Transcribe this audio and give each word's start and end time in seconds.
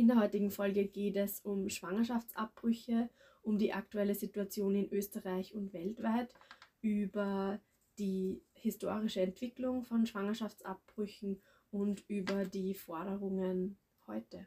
In 0.00 0.08
der 0.08 0.18
heutigen 0.18 0.50
Folge 0.50 0.86
geht 0.86 1.16
es 1.16 1.40
um 1.40 1.68
Schwangerschaftsabbrüche, 1.68 3.10
um 3.42 3.58
die 3.58 3.74
aktuelle 3.74 4.14
Situation 4.14 4.74
in 4.74 4.90
Österreich 4.90 5.54
und 5.54 5.74
weltweit, 5.74 6.32
über 6.80 7.60
die 7.98 8.40
historische 8.54 9.20
Entwicklung 9.20 9.84
von 9.84 10.06
Schwangerschaftsabbrüchen 10.06 11.42
und 11.70 12.02
über 12.08 12.46
die 12.46 12.72
Forderungen 12.72 13.76
heute. 14.06 14.46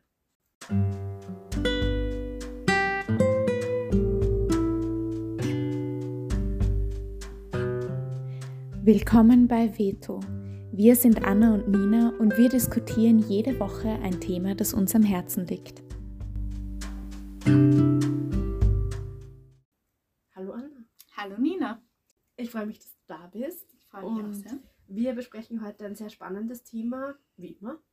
Willkommen 8.81 9.47
bei 9.47 9.77
Veto. 9.77 10.19
Wir 10.75 10.95
sind 10.95 11.23
Anna 11.23 11.53
und 11.53 11.67
Nina 11.67 12.17
und 12.17 12.35
wir 12.35 12.49
diskutieren 12.49 13.19
jede 13.19 13.59
Woche 13.59 13.89
ein 13.89 14.19
Thema, 14.19 14.55
das 14.55 14.73
uns 14.73 14.95
am 14.95 15.03
Herzen 15.03 15.45
liegt. 15.45 15.83
Hallo 20.35 20.53
Anna. 20.53 20.83
Hallo 21.15 21.37
Nina. 21.37 21.79
Ich 22.37 22.49
freue 22.49 22.65
mich, 22.65 22.79
dass 22.79 22.91
du 22.95 23.01
da 23.05 23.27
bist. 23.27 23.71
Ich 23.75 23.85
freue 23.85 24.01
mich 24.01 24.11
auch 24.13 24.25
Und 24.25 24.33
sehr. 24.33 24.57
Wir 24.87 25.13
besprechen 25.13 25.63
heute 25.63 25.85
ein 25.85 25.95
sehr 25.95 26.09
spannendes 26.09 26.63
Thema, 26.63 27.19
wie 27.37 27.51
immer. 27.51 27.77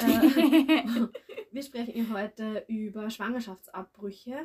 Äh, 0.00 0.04
wir 1.52 1.62
sprechen 1.62 2.12
heute 2.12 2.64
über 2.66 3.10
Schwangerschaftsabbrüche 3.10 4.44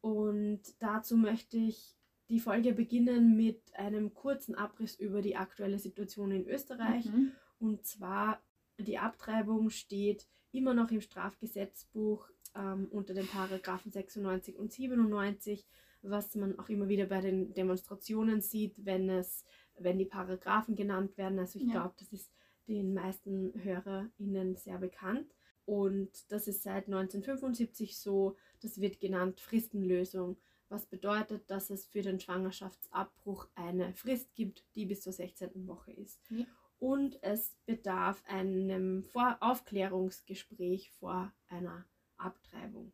und 0.00 0.60
dazu 0.80 1.16
möchte 1.16 1.56
ich 1.56 1.96
die 2.32 2.40
Folge 2.40 2.72
beginnen 2.72 3.36
mit 3.36 3.60
einem 3.74 4.14
kurzen 4.14 4.54
Abriss 4.54 4.94
über 4.98 5.20
die 5.20 5.36
aktuelle 5.36 5.78
Situation 5.78 6.30
in 6.32 6.48
Österreich. 6.48 7.04
Mhm. 7.04 7.32
Und 7.60 7.84
zwar, 7.84 8.42
die 8.78 8.96
Abtreibung 8.96 9.68
steht 9.68 10.26
immer 10.50 10.72
noch 10.72 10.90
im 10.90 11.02
Strafgesetzbuch 11.02 12.26
ähm, 12.54 12.88
unter 12.90 13.12
den 13.12 13.26
Paragraphen 13.26 13.92
96 13.92 14.56
und 14.56 14.72
97, 14.72 15.66
was 16.00 16.34
man 16.34 16.58
auch 16.58 16.70
immer 16.70 16.88
wieder 16.88 17.04
bei 17.04 17.20
den 17.20 17.52
Demonstrationen 17.52 18.40
sieht, 18.40 18.74
wenn 18.78 19.10
es, 19.10 19.44
wenn 19.78 19.98
die 19.98 20.06
Paragraphen 20.06 20.74
genannt 20.74 21.18
werden. 21.18 21.38
Also 21.38 21.58
ich 21.58 21.66
Ja. 21.66 21.72
glaube, 21.72 21.94
das 21.98 22.14
ist 22.14 22.32
den 22.66 22.94
meisten 22.94 23.52
HörerInnen 23.62 24.56
sehr 24.56 24.78
bekannt. 24.78 25.34
Und 25.66 26.10
das 26.32 26.48
ist 26.48 26.62
seit 26.62 26.86
1975 26.86 27.98
so, 27.98 28.36
das 28.62 28.80
wird 28.80 29.00
genannt 29.00 29.40
Fristenlösung, 29.40 30.38
was 30.72 30.86
bedeutet, 30.86 31.48
dass 31.50 31.70
es 31.70 31.86
für 31.86 32.02
den 32.02 32.18
Schwangerschaftsabbruch 32.18 33.48
eine 33.54 33.92
Frist 33.94 34.34
gibt, 34.34 34.64
die 34.74 34.86
bis 34.86 35.02
zur 35.02 35.12
16. 35.12 35.68
Woche 35.68 35.92
ist. 35.92 36.20
Ja. 36.30 36.44
Und 36.78 37.22
es 37.22 37.56
bedarf 37.66 38.22
einem 38.26 39.04
vor 39.04 39.36
Aufklärungsgespräch 39.40 40.90
vor 40.90 41.32
einer 41.48 41.86
Abtreibung. 42.16 42.92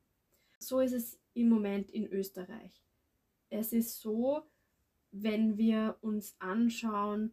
So 0.58 0.80
ist 0.80 0.92
es 0.92 1.18
im 1.32 1.48
Moment 1.48 1.90
in 1.90 2.06
Österreich. 2.06 2.84
Es 3.48 3.72
ist 3.72 4.00
so, 4.00 4.42
wenn 5.10 5.56
wir 5.56 5.96
uns 6.02 6.36
anschauen, 6.38 7.32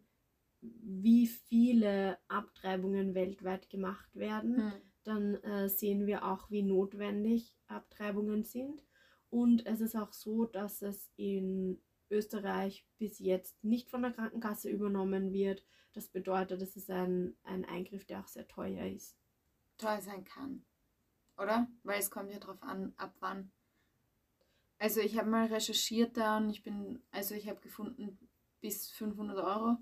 wie 0.62 1.26
viele 1.26 2.18
Abtreibungen 2.28 3.14
weltweit 3.14 3.68
gemacht 3.68 4.14
werden, 4.16 4.56
Mhm. 4.56 4.72
dann 5.04 5.34
äh, 5.42 5.68
sehen 5.68 6.06
wir 6.06 6.24
auch, 6.24 6.50
wie 6.50 6.62
notwendig 6.62 7.54
Abtreibungen 7.66 8.44
sind. 8.44 8.85
Und 9.30 9.66
es 9.66 9.80
ist 9.80 9.96
auch 9.96 10.12
so, 10.12 10.44
dass 10.44 10.82
es 10.82 11.10
in 11.16 11.80
Österreich 12.10 12.86
bis 12.98 13.18
jetzt 13.18 13.62
nicht 13.64 13.90
von 13.90 14.02
der 14.02 14.12
Krankenkasse 14.12 14.70
übernommen 14.70 15.32
wird. 15.32 15.64
Das 15.92 16.08
bedeutet, 16.08 16.62
es 16.62 16.76
ist 16.76 16.90
ein, 16.90 17.36
ein 17.42 17.64
Eingriff, 17.64 18.04
der 18.04 18.20
auch 18.20 18.28
sehr 18.28 18.46
teuer 18.46 18.86
ist. 18.86 19.16
Teuer 19.78 20.00
sein 20.00 20.24
kann. 20.24 20.64
Oder? 21.38 21.68
Weil 21.82 21.98
es 21.98 22.10
kommt 22.10 22.30
ja 22.30 22.38
drauf 22.38 22.62
an, 22.62 22.94
ab 22.96 23.14
wann. 23.20 23.50
Also 24.78 25.00
ich 25.00 25.18
habe 25.18 25.28
mal 25.28 25.46
recherchiert 25.46 26.16
da 26.16 26.36
und 26.36 26.50
ich 26.50 26.62
bin, 26.62 27.02
also 27.10 27.34
ich 27.34 27.48
habe 27.48 27.60
gefunden 27.60 28.18
bis 28.60 28.90
500 28.90 29.38
Euro. 29.38 29.78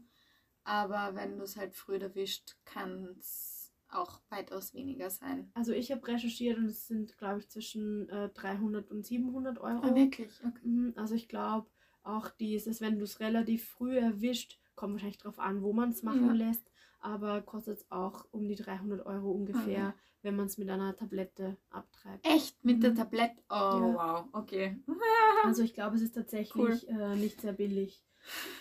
Aber 0.62 1.15
wenn 1.15 1.37
du 1.37 1.44
es 1.44 1.56
halt 1.56 1.75
früh 1.75 1.97
erwischt, 1.97 2.56
kann 2.65 3.16
es 3.19 3.53
auch 3.94 4.21
weitaus 4.31 4.75
weniger 4.75 5.10
sein. 5.10 5.50
Also 5.55 5.72
ich 5.72 5.91
habe 5.93 6.06
recherchiert 6.06 6.59
und 6.59 6.66
es 6.66 6.87
sind, 6.87 7.16
glaube 7.19 7.41
ich, 7.41 7.49
zwischen 7.49 8.09
äh, 8.09 8.28
300 8.31 8.91
und 8.91 9.05
700 9.06 9.59
Euro. 9.59 9.82
Ah, 9.82 9.94
wirklich? 9.94 10.28
Okay. 10.41 10.60
Mhm, 10.65 10.93
Also 10.97 11.15
ich 11.15 11.28
glaube 11.28 11.69
auch 12.03 12.31
dieses, 12.31 12.81
wenn 12.81 12.99
du 12.99 13.04
es 13.04 13.21
relativ 13.21 13.66
früh 13.69 13.97
erwischt, 13.99 14.59
kommt 14.75 14.94
wahrscheinlich 14.94 15.19
darauf 15.19 15.38
an, 15.38 15.62
wo 15.62 15.72
man 15.72 15.91
es 15.91 16.03
machen 16.03 16.27
Ja. 16.27 16.33
lässt, 16.34 16.71
aber 17.00 17.41
kostet 17.43 17.78
es 17.78 17.91
auch 17.91 18.27
um 18.31 18.47
die 18.49 18.56
300 18.56 19.06
Euro 19.06 19.31
ungefähr, 19.31 19.88
Okay. 19.88 19.99
wenn 20.22 20.37
man 20.37 20.47
es 20.47 20.59
mit 20.59 20.69
einer 20.69 20.94
Tablette 20.97 21.56
abtreibt. 21.71 22.27
Echt? 22.27 22.62
Mit 22.65 22.83
der 22.83 22.91
Mhm. 22.93 22.97
Tablette? 22.97 23.43
Oh, 23.49 23.54
Ja. 23.54 23.94
wow. 23.94 24.25
Okay. 24.33 24.77
Also 25.44 25.62
ich 25.62 25.75
glaube, 25.75 25.97
es 25.97 26.03
ist 26.03 26.15
tatsächlich 26.15 26.88
äh, 26.88 27.16
nicht 27.16 27.41
sehr 27.43 27.53
billig. 27.53 28.03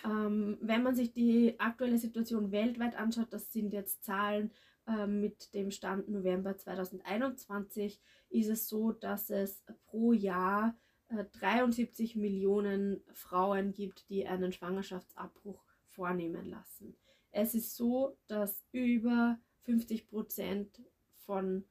Ähm, 0.04 0.58
wenn 0.60 0.82
man 0.82 0.94
sich 0.94 1.12
die 1.12 1.58
aktuelle 1.58 1.96
Situation 1.98 2.52
weltweit 2.52 2.94
anschaut, 2.94 3.32
das 3.32 3.50
sind 3.52 3.72
jetzt 3.72 4.04
Zahlen 4.04 4.50
ähm, 4.86 5.20
mit 5.20 5.54
dem 5.54 5.70
Stand 5.70 6.08
November 6.08 6.56
2021, 6.56 8.00
ist 8.30 8.48
es 8.48 8.68
so, 8.68 8.92
dass 8.92 9.30
es 9.30 9.64
pro 9.86 10.12
Jahr 10.12 10.76
äh, 11.08 11.24
73 11.32 12.16
Millionen 12.16 13.02
Frauen 13.12 13.72
gibt, 13.72 14.08
die 14.08 14.26
einen 14.26 14.52
Schwangerschaftsabbruch 14.52 15.64
vornehmen 15.86 16.46
lassen. 16.46 16.96
Es 17.30 17.54
ist 17.54 17.76
so, 17.76 18.16
dass 18.26 18.64
über 18.72 19.38
50 19.62 20.08
Prozent 20.08 20.82
von 21.24 21.64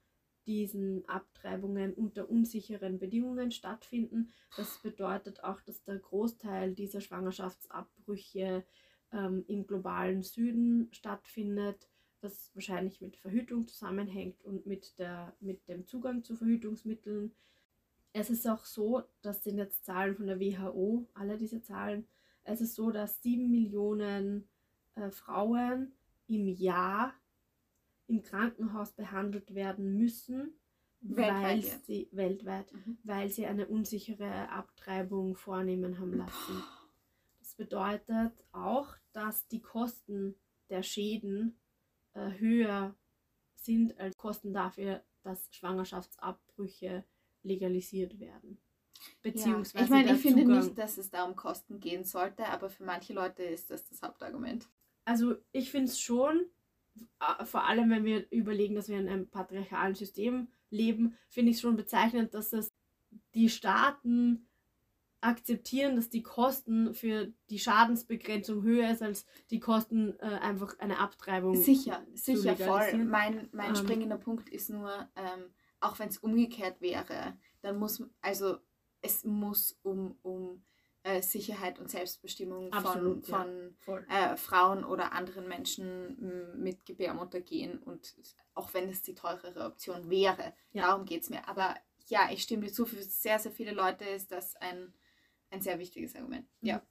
diesen 0.46 1.08
Abtreibungen 1.08 1.94
unter 1.94 2.30
unsicheren 2.30 3.00
Bedingungen 3.00 3.52
stattfinden. 3.52 4.30
Das 4.58 4.80
bedeutet 4.82 5.44
auch, 5.44 5.62
dass 5.62 5.84
der 5.84 6.00
Großteil 6.00 6.74
dieser 6.74 7.00
Schwangerschaftsabbrüche 7.00 8.66
ähm, 9.14 9.46
im 9.48 9.66
globalen 9.66 10.22
Süden 10.22 10.90
stattfindet, 10.92 11.90
was 12.24 12.52
wahrscheinlich 12.56 13.02
mit 13.02 13.18
Verhütung 13.18 13.68
zusammenhängt 13.68 14.44
und 14.44 14.66
mit, 14.66 14.98
der, 15.00 15.36
mit 15.40 15.68
dem 15.68 15.86
Zugang 15.88 16.24
zu 16.24 16.36
Verhütungsmitteln. 16.36 17.34
Es 18.14 18.30
ist 18.30 18.48
auch 18.48 18.66
so, 18.66 19.04
das 19.22 19.44
sind 19.44 19.58
jetzt 19.58 19.86
Zahlen 19.86 20.16
von 20.16 20.28
der 20.28 20.40
WHO, 20.40 21.08
alle 21.14 21.38
diese 21.38 21.62
Zahlen, 21.62 22.08
es 22.44 22.62
ist 22.62 22.76
so, 22.76 22.92
dass 22.92 23.22
sieben 23.22 23.50
Millionen 23.52 24.48
äh, 24.96 25.10
Frauen 25.12 25.94
im 26.28 26.48
Jahr 26.48 27.14
im 28.08 28.22
Krankenhaus 28.22 28.92
behandelt 28.92 29.56
werden 29.56 29.98
müssen, 29.98 30.54
Weltweit 31.02 31.44
weil 31.44 31.60
jetzt? 31.60 31.86
sie 31.86 32.10
weltweit, 32.12 32.72
Mhm. 32.74 32.98
weil 33.04 33.30
sie 33.30 33.46
eine 33.46 33.68
unsichere 33.68 34.50
Abtreibung 34.50 35.36
vornehmen 35.36 36.00
haben 36.00 36.14
lassen. 36.18 36.64
Das 37.40 37.56
bedeutet 37.56 38.34
auch, 38.52 38.96
dass 39.14 39.48
die 39.48 39.62
Kosten 39.62 40.36
der 40.70 40.84
Schäden 40.84 41.58
äh, 42.14 42.32
höher 42.40 42.96
sind 43.56 43.98
als 44.00 44.18
Kosten 44.18 44.54
dafür, 44.54 45.04
dass 45.24 45.48
Schwangerschaftsabbrüche 45.52 47.06
legalisiert 47.44 48.20
werden. 48.20 48.58
Beziehungsweise 49.22 49.78
ja. 49.78 49.84
Ich 49.84 49.90
meine, 49.90 50.14
ich 50.14 50.22
finde 50.22 50.44
Zugang. 50.44 50.60
nicht, 50.60 50.78
dass 50.78 50.98
es 50.98 51.10
da 51.10 51.24
um 51.24 51.36
Kosten 51.36 51.80
gehen 51.80 52.04
sollte, 52.04 52.46
aber 52.48 52.70
für 52.70 52.84
manche 52.84 53.14
Leute 53.14 53.44
ist 53.44 53.70
das 53.70 53.88
das 53.88 54.02
Hauptargument. 54.02 54.70
Also 55.06 55.36
ich 55.52 55.72
finde 55.72 55.92
es 55.92 56.00
schon, 56.00 56.46
vor 57.44 57.66
allem 57.66 57.90
wenn 57.90 58.06
wir 58.06 58.26
überlegen, 58.32 58.76
dass 58.76 58.88
wir 58.88 59.00
in 59.00 59.10
einem 59.10 59.28
patriarchalen 59.28 59.96
System 59.96 60.48
leben, 60.70 61.18
finde 61.30 61.52
ich 61.52 61.58
es 61.58 61.62
schon 61.62 61.76
bezeichnend, 61.76 62.34
dass 62.34 62.54
es 62.54 62.74
die 63.34 63.50
Staaten 63.50 64.48
akzeptieren, 65.24 65.96
dass 65.96 66.10
die 66.10 66.24
Kosten 66.24 66.94
für 66.94 67.32
die 67.50 67.60
Schadensbegrenzung 67.60 68.64
höher 68.64 68.92
ist 68.92 69.02
als 69.02 69.26
die 69.50 69.60
Kosten, 69.60 70.20
äh, 70.20 70.26
einfach 70.26 70.78
eine 70.80 71.00
Abtreibung. 71.00 71.56
Sicher, 71.56 72.06
sicher, 72.14 72.56
voll. 72.58 73.04
Mein, 73.06 73.50
mein 73.52 73.70
Ähm. 73.70 73.76
springender 73.76 74.18
Punkt 74.18 74.50
ist 74.50 74.70
nur, 74.70 74.92
ähm, 75.16 75.54
auch 75.80 76.00
wenn 76.00 76.10
es 76.10 76.18
umgekehrt 76.18 76.82
wäre, 76.82 77.38
dann 77.62 77.78
muss, 77.78 78.04
also 78.22 78.58
es 79.02 79.24
muss 79.24 79.78
um, 79.84 80.18
um 80.22 80.64
äh, 81.04 81.22
Sicherheit 81.22 81.80
und 81.80 81.90
Selbstbestimmung 81.90 82.72
Absolut, 82.72 83.26
von, 83.28 83.76
von 83.80 84.08
äh, 84.10 84.38
Frauen 84.38 84.86
oder 84.86 85.12
anderen 85.12 85.48
Menschen 85.48 86.54
mit 86.56 86.86
Gebärmutter 86.86 87.42
gehen 87.42 87.80
und 87.80 88.16
auch 88.54 88.74
wenn 88.74 88.88
es 88.90 89.02
die 89.02 89.14
teurere 89.16 89.66
Option 89.66 90.10
wäre, 90.10 90.54
Ja. 90.72 90.84
darum 90.84 91.06
geht 91.06 91.24
es 91.24 91.30
mir. 91.30 91.48
Aber 91.50 91.76
ja, 92.08 92.30
ich 92.32 92.44
stimme 92.44 92.66
dir 92.66 92.72
zu, 92.72 92.86
für 92.86 93.02
sehr, 93.02 93.40
sehr 93.40 93.52
viele 93.52 93.72
Leute 93.72 94.06
ist 94.06 94.32
das 94.32 94.56
ein, 94.58 94.94
ein 95.54 95.62
sehr 95.62 95.80
wichtiges 95.80 96.16
Argument. 96.16 96.48
Ja. 96.62 96.82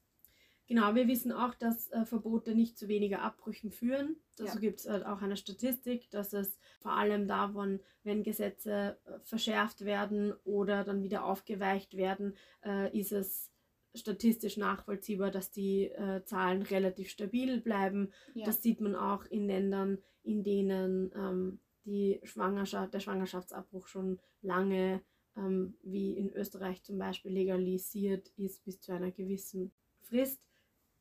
Genau, 0.69 0.95
wir 0.95 1.09
wissen 1.09 1.33
auch, 1.33 1.55
dass 1.55 1.91
äh, 1.91 2.05
Verbote 2.07 2.55
nicht 2.55 2.79
zu 2.79 2.89
weniger 2.89 3.21
Abbrüchen 3.23 3.71
führen. 3.73 4.17
Dazu 4.37 4.55
Ja. 4.55 4.61
gibt 4.61 4.81
es 4.81 4.89
halt 4.89 5.05
auch 5.05 5.21
eine 5.21 5.37
Statistik, 5.37 6.09
dass 6.11 6.33
es 6.33 6.59
vor 6.81 6.93
allem 6.93 7.27
davon, 7.27 7.81
wenn 8.05 8.23
Gesetze 8.23 8.97
äh, 9.05 9.19
verschärft 9.25 9.85
werden 9.85 10.33
oder 10.45 10.85
dann 10.85 11.03
wieder 11.03 11.25
aufgeweicht 11.25 11.97
werden, 11.97 12.37
äh, 12.65 12.97
ist 12.99 13.13
es 13.13 13.51
statistisch 13.95 14.57
nachvollziehbar, 14.57 15.31
dass 15.31 15.51
die 15.51 15.91
äh, 15.91 16.25
Zahlen 16.25 16.63
relativ 16.63 17.11
stabil 17.11 17.61
bleiben. 17.61 18.11
Ja. 18.33 18.47
Das 18.47 18.63
sieht 18.63 18.81
man 18.81 18.95
auch 18.95 19.27
in 19.27 19.47
Ländern, 19.47 19.99
in 20.23 20.45
denen 20.45 21.13
ähm, 21.15 21.61
die 21.85 22.21
Schwangerschaft, 22.23 22.95
der 22.95 23.01
Schwangerschaftsabbruch 23.01 23.89
schon 23.89 24.21
lange, 24.41 25.03
ähm, 25.37 25.75
wie 25.83 26.17
in 26.17 26.33
Österreich 26.33 26.83
zum 26.83 26.99
Beispiel, 26.99 27.33
legalisiert 27.33 28.29
ist 28.37 28.65
bis 28.65 28.81
zu 28.81 28.93
einer 28.93 29.11
gewissen 29.11 29.73
Frist, 30.01 30.41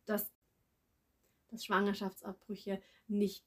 dass, 0.06 0.31
dass 1.50 1.66
Schwangerschaftsabbrüche 1.66 2.81
nicht 3.07 3.45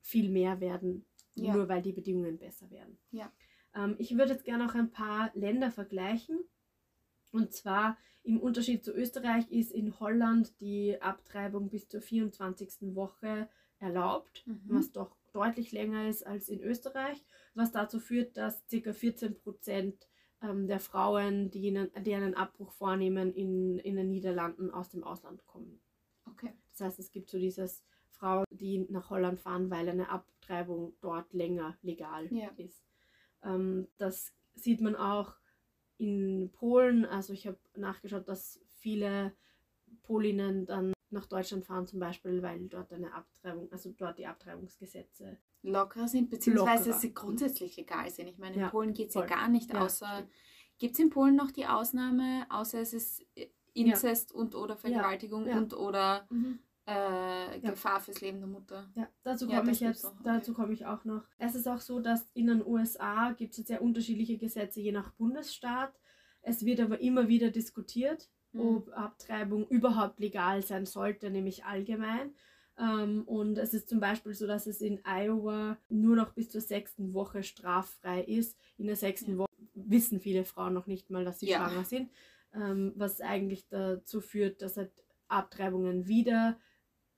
viel 0.00 0.30
mehr 0.30 0.60
werden, 0.60 1.04
ja. 1.34 1.54
nur 1.54 1.68
weil 1.68 1.82
die 1.82 1.92
Bedingungen 1.92 2.38
besser 2.38 2.70
werden. 2.70 2.98
Ja. 3.10 3.32
Ähm, 3.74 3.96
ich 3.98 4.16
würde 4.16 4.32
jetzt 4.32 4.44
gerne 4.44 4.66
auch 4.66 4.74
ein 4.74 4.90
paar 4.90 5.30
Länder 5.34 5.70
vergleichen. 5.70 6.40
Und 7.32 7.52
zwar 7.52 7.96
im 8.22 8.40
Unterschied 8.40 8.84
zu 8.84 8.92
Österreich 8.92 9.50
ist 9.50 9.72
in 9.72 9.98
Holland 10.00 10.60
die 10.60 11.00
Abtreibung 11.00 11.70
bis 11.70 11.88
zur 11.88 12.02
24. 12.02 12.94
Woche 12.94 13.48
erlaubt, 13.78 14.42
mhm. 14.46 14.60
was 14.66 14.92
doch 14.92 15.16
deutlich 15.32 15.72
länger 15.72 16.08
ist 16.08 16.26
als 16.26 16.48
in 16.48 16.60
Österreich, 16.60 17.24
was 17.54 17.72
dazu 17.72 18.00
führt, 18.00 18.36
dass 18.36 18.64
ca. 18.70 18.92
14 18.92 19.38
Prozent 19.38 20.08
ähm, 20.42 20.66
der 20.66 20.80
Frauen, 20.80 21.50
die 21.50 21.68
einen, 21.68 21.90
die 22.04 22.14
einen 22.14 22.34
Abbruch 22.34 22.72
vornehmen, 22.72 23.32
in, 23.34 23.78
in 23.78 23.96
den 23.96 24.10
Niederlanden 24.10 24.70
aus 24.70 24.90
dem 24.90 25.04
Ausland 25.04 25.46
kommen. 25.46 25.80
Okay. 26.26 26.52
Das 26.70 26.80
heißt, 26.80 26.98
es 26.98 27.12
gibt 27.12 27.30
so 27.30 27.38
dieses 27.38 27.84
Frau, 28.10 28.44
die 28.50 28.86
nach 28.90 29.10
Holland 29.10 29.40
fahren, 29.40 29.70
weil 29.70 29.88
eine 29.88 30.10
Abtreibung 30.10 30.94
dort 31.00 31.32
länger 31.32 31.76
legal 31.82 32.32
ja. 32.32 32.48
ist. 32.56 32.82
Ähm, 33.42 33.88
das 33.98 34.32
sieht 34.54 34.80
man 34.80 34.96
auch 34.96 35.36
in 35.98 36.50
Polen. 36.52 37.04
Also 37.04 37.32
ich 37.32 37.46
habe 37.46 37.58
nachgeschaut, 37.76 38.28
dass 38.28 38.60
viele 38.74 39.32
Polinnen 40.02 40.66
dann 40.66 40.92
nach 41.10 41.26
Deutschland 41.26 41.64
fahren 41.64 41.86
zum 41.86 41.98
Beispiel, 42.00 42.42
weil 42.42 42.68
dort 42.68 42.92
eine 42.92 43.12
Abtreibung, 43.12 43.70
also 43.72 43.90
dort 43.96 44.18
die 44.18 44.26
Abtreibungsgesetze 44.26 45.38
lockerer 45.62 46.08
sind, 46.08 46.30
beziehungsweise 46.30 46.84
lockerer. 46.84 47.00
sie 47.00 47.14
grundsätzlich 47.14 47.76
legal 47.76 48.10
sind. 48.10 48.28
Ich 48.28 48.38
meine, 48.38 48.54
in 48.54 48.60
ja, 48.62 48.68
Polen 48.68 48.94
geht 48.94 49.08
es 49.08 49.14
ja 49.14 49.26
gar 49.26 49.48
nicht, 49.48 49.74
außer 49.74 50.06
ja, 50.06 50.26
gibt 50.78 50.94
es 50.94 51.00
in 51.00 51.10
Polen 51.10 51.36
noch 51.36 51.50
die 51.50 51.66
Ausnahme, 51.66 52.46
außer 52.48 52.80
es 52.80 52.92
ist 52.92 53.26
Inzest 53.72 54.32
und 54.32 54.54
oder 54.54 54.76
Vergewaltigung 54.76 55.44
und 55.44 55.74
oder 55.74 56.26
mhm 56.30 56.60
äh, 56.90 57.60
Gefahr 57.60 57.94
ja. 57.94 58.00
fürs 58.00 58.20
Leben 58.20 58.38
der 58.40 58.48
Mutter. 58.48 58.90
Ja, 58.94 59.08
dazu 59.22 59.46
komme 59.46 59.66
ja, 59.66 59.72
ich 59.72 59.80
jetzt, 59.80 60.04
auch. 60.04 60.14
dazu 60.24 60.52
komme 60.52 60.72
ich 60.72 60.86
auch 60.86 61.04
noch. 61.04 61.22
Es 61.38 61.54
ist 61.54 61.68
auch 61.68 61.80
so, 61.80 62.00
dass 62.00 62.28
in 62.34 62.48
den 62.48 62.66
USA 62.66 63.32
gibt 63.32 63.56
es 63.56 63.66
sehr 63.66 63.82
unterschiedliche 63.82 64.38
Gesetze 64.38 64.80
je 64.80 64.92
nach 64.92 65.12
Bundesstaat. 65.12 65.94
Es 66.42 66.64
wird 66.64 66.80
aber 66.80 67.00
immer 67.00 67.28
wieder 67.28 67.50
diskutiert, 67.50 68.28
mhm. 68.52 68.60
ob 68.60 68.92
Abtreibung 68.92 69.66
überhaupt 69.68 70.20
legal 70.20 70.62
sein 70.62 70.86
sollte, 70.86 71.30
nämlich 71.30 71.64
allgemein. 71.64 72.34
Ähm, 72.78 73.22
und 73.26 73.58
es 73.58 73.74
ist 73.74 73.88
zum 73.88 74.00
Beispiel 74.00 74.34
so, 74.34 74.46
dass 74.46 74.66
es 74.66 74.80
in 74.80 75.00
Iowa 75.04 75.76
nur 75.88 76.16
noch 76.16 76.32
bis 76.32 76.50
zur 76.50 76.60
sechsten 76.60 77.12
Woche 77.12 77.42
straffrei 77.42 78.22
ist. 78.22 78.56
In 78.78 78.86
der 78.86 78.96
sechsten 78.96 79.32
ja. 79.32 79.38
Woche 79.38 79.50
wissen 79.74 80.20
viele 80.20 80.44
Frauen 80.44 80.74
noch 80.74 80.86
nicht 80.86 81.10
mal, 81.10 81.24
dass 81.24 81.40
sie 81.40 81.48
ja. 81.48 81.58
schwanger 81.58 81.84
sind, 81.84 82.10
ähm, 82.54 82.92
was 82.96 83.20
eigentlich 83.20 83.68
dazu 83.68 84.20
führt, 84.20 84.62
dass 84.62 84.76
halt 84.76 84.92
Abtreibungen 85.28 86.08
wieder 86.08 86.58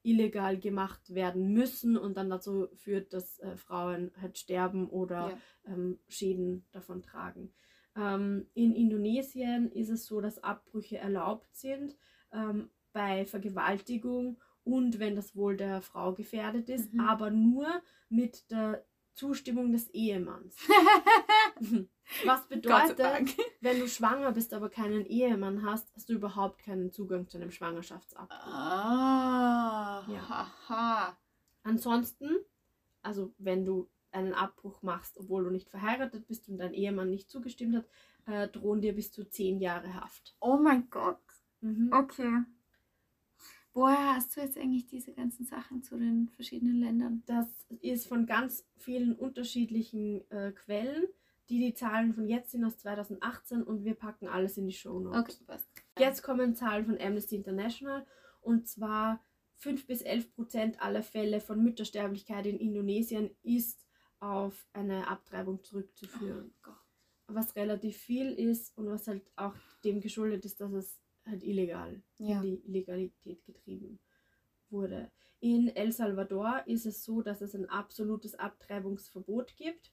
illegal 0.02 0.58
gemacht 0.58 1.14
werden 1.14 1.52
müssen 1.52 1.96
und 1.96 2.16
dann 2.16 2.28
dazu 2.28 2.68
führt, 2.74 3.12
dass 3.12 3.38
äh, 3.38 3.56
Frauen 3.56 4.10
halt 4.20 4.36
sterben 4.36 4.88
oder 4.88 5.30
ja. 5.30 5.72
ähm, 5.72 6.00
Schäden 6.08 6.66
davon 6.72 7.02
tragen. 7.02 7.52
Ähm, 7.96 8.46
in 8.54 8.74
Indonesien 8.74 9.70
ist 9.70 9.90
es 9.90 10.06
so, 10.06 10.20
dass 10.20 10.42
Abbrüche 10.42 10.98
erlaubt 10.98 11.54
sind 11.54 11.96
ähm, 12.32 12.70
bei 12.92 13.26
Vergewaltigung 13.26 14.40
und 14.64 14.98
wenn 14.98 15.16
das 15.16 15.34
Wohl 15.36 15.56
der 15.56 15.82
Frau 15.82 16.12
gefährdet 16.14 16.68
ist, 16.68 16.92
mhm. 16.92 17.00
aber 17.00 17.30
nur 17.30 17.66
mit 18.08 18.50
der 18.50 18.84
Zustimmung 19.14 19.72
des 19.72 19.90
Ehemanns. 19.90 20.56
Was 22.24 22.46
bedeutet, 22.48 22.98
wenn 23.60 23.78
du 23.78 23.88
schwanger 23.88 24.32
bist, 24.32 24.54
aber 24.54 24.68
keinen 24.68 25.06
Ehemann 25.06 25.64
hast, 25.64 25.92
hast 25.94 26.08
du 26.08 26.14
überhaupt 26.14 26.58
keinen 26.58 26.90
Zugang 26.90 27.28
zu 27.28 27.38
einem 27.38 27.50
Schwangerschaftsabbruch. 27.50 28.30
Ah, 28.30 30.04
ja. 30.08 30.28
haha. 30.28 31.18
Ansonsten, 31.62 32.30
also 33.02 33.32
wenn 33.38 33.64
du 33.64 33.88
einen 34.12 34.34
Abbruch 34.34 34.82
machst, 34.82 35.18
obwohl 35.18 35.44
du 35.44 35.50
nicht 35.50 35.68
verheiratet 35.68 36.26
bist 36.26 36.48
und 36.48 36.58
dein 36.58 36.74
Ehemann 36.74 37.10
nicht 37.10 37.30
zugestimmt 37.30 37.76
hat, 37.76 37.86
äh, 38.26 38.48
drohen 38.48 38.80
dir 38.80 38.94
bis 38.94 39.10
zu 39.12 39.24
zehn 39.24 39.60
Jahre 39.60 39.94
Haft. 39.94 40.36
Oh 40.40 40.56
mein 40.56 40.88
Gott. 40.90 41.20
Mhm. 41.60 41.90
Okay. 41.92 42.42
Woher 43.74 44.16
hast 44.16 44.36
du 44.36 44.40
jetzt 44.40 44.58
eigentlich 44.58 44.86
diese 44.86 45.12
ganzen 45.12 45.46
Sachen 45.46 45.82
zu 45.82 45.96
den 45.96 46.28
verschiedenen 46.28 46.76
Ländern? 46.76 47.22
Das 47.26 47.46
ist 47.80 48.06
von 48.06 48.26
ganz 48.26 48.66
vielen 48.76 49.14
unterschiedlichen 49.14 50.30
äh, 50.30 50.52
Quellen. 50.52 51.06
Die, 51.48 51.58
die 51.58 51.74
Zahlen 51.74 52.14
von 52.14 52.28
jetzt 52.28 52.50
sind 52.50 52.64
aus 52.64 52.78
2018 52.78 53.62
und 53.62 53.84
wir 53.84 53.94
packen 53.94 54.28
alles 54.28 54.58
in 54.58 54.66
die 54.66 54.74
Show 54.74 55.00
Notes. 55.00 55.36
Okay, 55.36 55.44
passt. 55.46 55.68
Jetzt 55.98 56.22
kommen 56.22 56.54
Zahlen 56.54 56.84
von 56.84 57.00
Amnesty 57.00 57.36
International 57.36 58.06
und 58.42 58.68
zwar 58.68 59.24
5 59.56 59.86
bis 59.86 60.02
11 60.02 60.34
Prozent 60.34 60.82
aller 60.82 61.02
Fälle 61.02 61.40
von 61.40 61.62
Müttersterblichkeit 61.62 62.46
in 62.46 62.58
Indonesien 62.58 63.30
ist 63.42 63.86
auf 64.22 64.66
eine 64.72 65.08
Abtreibung 65.08 65.62
zurückzuführen. 65.62 66.54
Oh 66.66 66.70
was 67.34 67.56
relativ 67.56 67.96
viel 67.96 68.32
ist 68.32 68.76
und 68.76 68.88
was 68.88 69.06
halt 69.08 69.22
auch 69.36 69.54
dem 69.84 70.00
geschuldet 70.00 70.44
ist, 70.44 70.60
dass 70.60 70.72
es 70.72 71.00
halt 71.24 71.42
illegal 71.42 72.02
ja. 72.18 72.36
in 72.36 72.42
die 72.42 72.66
Illegalität 72.66 73.44
getrieben 73.44 74.00
wurde. 74.70 75.10
In 75.40 75.68
El 75.68 75.92
Salvador 75.92 76.62
ist 76.66 76.86
es 76.86 77.04
so, 77.04 77.22
dass 77.22 77.40
es 77.40 77.54
ein 77.54 77.68
absolutes 77.68 78.34
Abtreibungsverbot 78.34 79.56
gibt. 79.56 79.92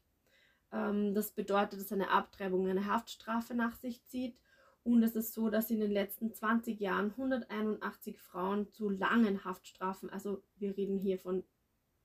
Ähm, 0.71 1.13
das 1.13 1.31
bedeutet, 1.31 1.79
dass 1.79 1.91
eine 1.91 2.11
Abtreibung 2.11 2.67
eine 2.67 2.85
Haftstrafe 2.85 3.55
nach 3.55 3.75
sich 3.75 4.05
zieht. 4.05 4.37
Und 4.83 5.03
es 5.03 5.15
ist 5.15 5.33
so, 5.33 5.49
dass 5.49 5.71
in 5.71 5.79
den 5.79 5.91
letzten 5.91 6.33
20 6.33 6.79
Jahren 6.79 7.11
181 7.11 8.19
Frauen 8.19 8.69
zu 8.69 8.89
langen 8.89 9.43
Haftstrafen, 9.43 10.09
also 10.09 10.43
wir 10.55 10.77
reden 10.77 10.97
hier 10.97 11.19
von 11.19 11.43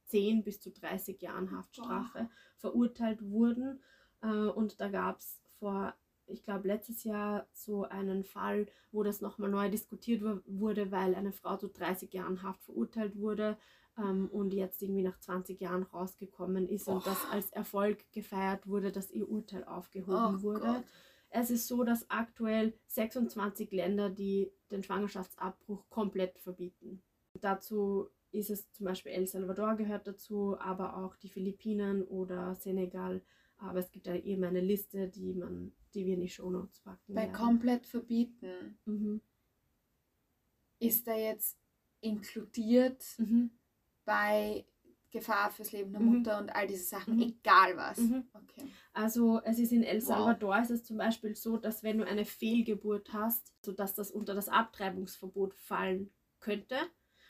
10 0.07 0.45
bis 0.45 0.61
zu 0.61 0.71
30 0.71 1.21
Jahren 1.21 1.51
Haftstrafe, 1.51 2.19
Boah. 2.19 2.31
verurteilt 2.57 3.23
wurden. 3.23 3.83
Äh, 4.23 4.29
und 4.29 4.81
da 4.81 4.89
gab 4.89 5.19
es 5.19 5.41
vor 5.59 5.95
ich 6.27 6.43
glaube, 6.43 6.69
letztes 6.69 7.05
Jahr 7.05 7.47
so 7.53 7.85
einen 7.85 8.25
Fall, 8.25 8.67
wo 8.93 9.03
das 9.03 9.21
nochmal 9.21 9.51
neu 9.51 9.69
diskutiert 9.69 10.23
wurde, 10.47 10.91
weil 10.91 11.15
eine 11.15 11.33
Frau 11.33 11.57
zu 11.57 11.69
30 11.69 12.13
Jahren 12.13 12.43
Haft 12.43 12.63
verurteilt 12.65 13.17
wurde 13.17 13.59
ähm, 13.99 14.29
und 14.31 14.53
jetzt 14.53 14.83
irgendwie 14.83 15.03
nach 15.03 15.19
20 15.19 15.61
Jahren 15.61 15.83
rausgekommen 15.83 16.69
ist 16.69 16.89
oh. 16.89 16.93
und 16.93 17.07
das 17.07 17.19
als 17.31 17.51
Erfolg 17.51 18.11
gefeiert 18.13 18.67
wurde, 18.67 18.93
dass 18.93 19.11
ihr 19.11 19.29
Urteil 19.29 19.65
aufgehoben 19.65 20.39
oh 20.39 20.43
wurde. 20.43 20.61
Gott. 20.61 20.85
Es 21.31 21.51
ist 21.51 21.67
so, 21.67 21.83
dass 21.83 22.09
aktuell 22.11 22.79
26 22.87 23.73
Länder, 23.73 24.09
die 24.09 24.53
den 24.71 24.85
Schwangerschaftsabbruch 24.85 25.89
komplett 25.91 26.39
verbieten. 26.39 27.03
Dazu 27.45 28.09
ist 28.33 28.51
es 28.51 28.71
zum 28.73 28.87
Beispiel 28.87 29.13
El 29.13 29.27
Salvador 29.27 29.77
gehört 29.77 30.07
dazu, 30.07 30.59
aber 30.59 30.97
auch 30.97 31.15
die 31.17 31.29
Philippinen 31.29 32.03
oder 32.03 32.55
Senegal 32.55 33.23
aber 33.59 33.79
es 33.79 33.91
gibt 33.91 34.07
da 34.07 34.15
eben 34.15 34.45
eine 34.45 34.61
Liste, 34.61 35.09
die 35.09 35.33
man, 35.35 35.73
die 35.95 36.07
wir 36.07 36.15
in 36.15 36.21
die 36.21 36.29
Shownotes 36.29 36.81
packen. 36.81 37.15
Bei 37.15 37.23
werden. 37.23 37.33
komplett 37.33 37.87
verbieten 37.87 38.79
mhm. 38.85 39.21
ist 40.79 41.07
da 41.07 41.17
jetzt 41.17 41.59
inkludiert 42.01 43.03
mhm. 43.19 43.51
bei 44.05 44.67
Gefahr 45.11 45.51
fürs 45.51 45.73
Leben 45.73 45.93
der 45.93 46.01
mhm. 46.01 46.19
Mutter 46.19 46.39
und 46.39 46.51
all 46.51 46.67
diese 46.67 46.85
Sachen, 46.85 47.17
mhm. 47.17 47.23
egal 47.23 47.77
was. 47.77 47.99
Mhm. 47.99 48.25
Okay. 48.35 48.69
Also 48.93 49.41
es 49.45 49.59
ist 49.59 49.73
in 49.73 49.85
El 49.85 50.01
Salvador 50.01 50.57
wow. 50.57 50.63
ist 50.63 50.71
es 50.71 50.85
zum 50.85 50.99
Beispiel 50.99 51.35
so, 51.35 51.57
dass 51.57 51.83
wenn 51.83 51.99
du 51.99 52.07
eine 52.07 52.25
Fehlgeburt 52.25 53.13
hast, 53.13 53.55
sodass 53.65 53.95
das 53.95 54.11
unter 54.11 54.35
das 54.35 54.49
Abtreibungsverbot 54.49 55.55
fallen 55.55 56.13
könnte, 56.41 56.77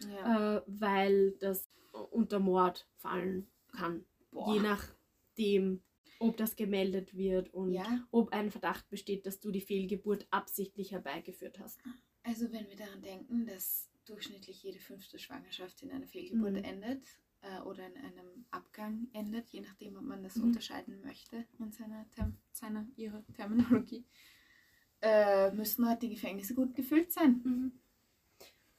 ja. 0.01 0.57
äh, 0.57 0.63
weil 0.67 1.33
das 1.41 1.69
unter 2.11 2.41
Mord 2.41 2.89
fallen 2.97 3.49
kann. 3.77 4.05
Boah. 4.31 4.55
Je 4.55 4.61
nachdem, 4.61 5.83
ob 6.19 6.37
das 6.37 6.57
gemeldet 6.57 7.17
wird 7.17 7.53
und 7.53 7.73
ja. 7.73 8.07
ob 8.11 8.33
ein 8.33 8.51
Verdacht 8.51 8.89
besteht, 8.91 9.27
dass 9.27 9.41
du 9.41 9.51
die 9.51 9.61
Fehlgeburt 9.61 10.27
absichtlich 10.31 10.93
herbeigeführt 10.93 11.59
hast. 11.59 11.81
Also 12.23 12.51
wenn 12.53 12.69
wir 12.69 12.77
daran 12.77 13.03
denken, 13.03 13.47
dass 13.47 13.91
durchschnittlich 14.07 14.63
jede 14.63 14.79
fünfte 14.79 15.19
Schwangerschaft 15.19 15.83
in 15.83 15.91
einer 15.91 16.07
Fehlgeburt 16.07 16.53
mhm. 16.53 16.65
endet 16.65 17.05
äh, 17.43 17.61
oder 17.63 17.87
in 17.87 17.97
einem 17.97 18.47
Abgang 18.51 19.09
endet, 19.13 19.51
je 19.51 19.61
nachdem, 19.61 19.97
ob 19.97 20.03
man 20.03 20.23
das 20.23 20.37
mhm. 20.37 20.45
unterscheiden 20.45 21.01
möchte 21.03 21.45
in 21.59 21.73
seiner, 21.73 22.09
Term 22.11 22.37
seiner 22.53 22.87
ihrer 22.97 23.25
Terminologie, 23.35 24.05
äh, 25.03 25.51
müssen 25.53 25.87
halt 25.87 26.03
die 26.03 26.11
Gefängnisse 26.11 26.55
gut 26.55 26.75
gefüllt 26.75 27.13
sein. 27.13 27.41
Mhm. 27.45 27.73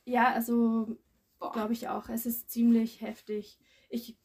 Ja, 0.06 0.34
also 0.34 0.98
glaube 1.52 1.74
ich 1.74 1.88
auch. 1.88 2.10
Es 2.10 2.26
ist 2.26 2.50
ziemlich 2.50 3.02
heftig. 3.02 3.60
Ich 3.90 4.18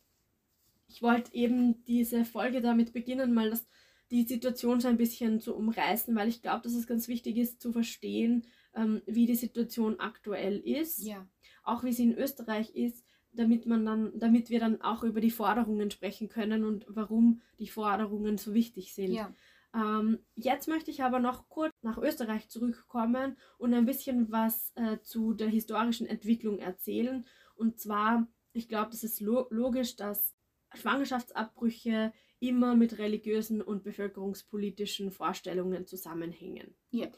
ich 0.90 1.02
wollte 1.02 1.34
eben 1.34 1.84
diese 1.84 2.24
Folge 2.24 2.60
damit 2.60 2.92
beginnen, 2.92 3.32
mal 3.32 3.50
das, 3.50 3.66
die 4.10 4.24
Situation 4.24 4.80
so 4.80 4.88
ein 4.88 4.96
bisschen 4.96 5.40
zu 5.40 5.54
umreißen, 5.54 6.14
weil 6.16 6.28
ich 6.28 6.42
glaube, 6.42 6.62
dass 6.62 6.74
es 6.74 6.86
ganz 6.86 7.06
wichtig 7.06 7.36
ist 7.36 7.60
zu 7.60 7.72
verstehen, 7.72 8.44
ähm, 8.74 9.00
wie 9.06 9.26
die 9.26 9.36
Situation 9.36 10.00
aktuell 10.00 10.58
ist. 10.58 11.04
Ja. 11.04 11.26
Auch 11.62 11.84
wie 11.84 11.92
sie 11.92 12.04
in 12.04 12.18
Österreich 12.18 12.74
ist, 12.74 13.04
damit 13.32 13.66
man 13.66 13.86
dann, 13.86 14.18
damit 14.18 14.50
wir 14.50 14.58
dann 14.58 14.80
auch 14.80 15.04
über 15.04 15.20
die 15.20 15.30
Forderungen 15.30 15.92
sprechen 15.92 16.28
können 16.28 16.64
und 16.64 16.84
warum 16.88 17.40
die 17.60 17.68
Forderungen 17.68 18.36
so 18.36 18.52
wichtig 18.52 18.92
sind. 18.92 19.12
Ja. 19.12 19.32
Ähm, 19.74 20.18
jetzt 20.34 20.68
möchte 20.68 20.90
ich 20.90 21.02
aber 21.02 21.20
noch 21.20 21.48
kurz 21.48 21.72
nach 21.82 21.98
Österreich 21.98 22.48
zurückkommen 22.48 23.36
und 23.58 23.72
ein 23.74 23.86
bisschen 23.86 24.30
was 24.32 24.72
äh, 24.74 24.98
zu 25.02 25.32
der 25.32 25.48
historischen 25.48 26.06
Entwicklung 26.06 26.58
erzählen. 26.58 27.26
Und 27.54 27.78
zwar, 27.78 28.26
ich 28.52 28.68
glaube, 28.68 28.90
es 28.92 29.04
ist 29.04 29.20
lo 29.20 29.46
logisch, 29.50 29.96
dass 29.96 30.34
Schwangerschaftsabbrüche 30.74 32.12
immer 32.40 32.74
mit 32.74 32.98
religiösen 32.98 33.60
und 33.62 33.84
bevölkerungspolitischen 33.84 35.10
Vorstellungen 35.10 35.86
zusammenhängen. 35.86 36.74
Ja. 36.90 37.08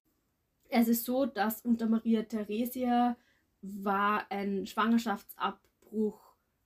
Es 0.68 0.88
ist 0.88 1.04
so, 1.04 1.26
dass 1.26 1.61
unter 1.62 1.87
Maria 1.87 2.23
Theresia 2.23 3.16
war 3.61 4.30
ein 4.30 4.66
Schwangerschaftsabbruch, 4.66 6.21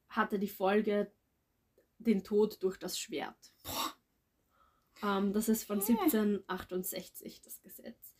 hatte 0.08 0.38
die 0.38 0.48
Folge 0.48 1.12
den 1.98 2.24
Tod 2.24 2.62
durch 2.62 2.78
das 2.78 2.98
Schwert. 2.98 3.52
Ähm, 5.02 5.32
das 5.32 5.48
ist 5.48 5.64
von 5.64 5.80
1768 5.80 7.42
das 7.42 7.60
Gesetz. 7.60 8.16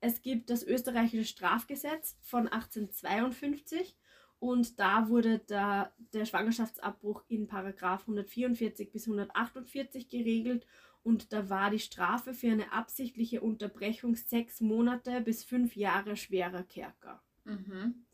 Es 0.00 0.22
gibt 0.22 0.50
das 0.50 0.62
österreichische 0.62 1.26
Strafgesetz 1.26 2.16
von 2.22 2.48
1852 2.48 3.96
und 4.38 4.80
da 4.80 5.08
wurde 5.08 5.38
der, 5.38 5.92
der 6.14 6.24
Schwangerschaftsabbruch 6.24 7.22
in 7.28 7.46
Paragraph 7.46 8.02
144 8.02 8.90
bis 8.90 9.06
148 9.06 10.08
geregelt 10.08 10.66
und 11.02 11.32
da 11.32 11.50
war 11.50 11.70
die 11.70 11.78
Strafe 11.78 12.32
für 12.32 12.50
eine 12.50 12.72
absichtliche 12.72 13.42
Unterbrechung 13.42 14.16
sechs 14.16 14.60
Monate 14.60 15.20
bis 15.20 15.44
fünf 15.44 15.76
Jahre 15.76 16.16
schwerer 16.16 16.62
Kerker. 16.62 17.22
Mhm. 17.44 18.06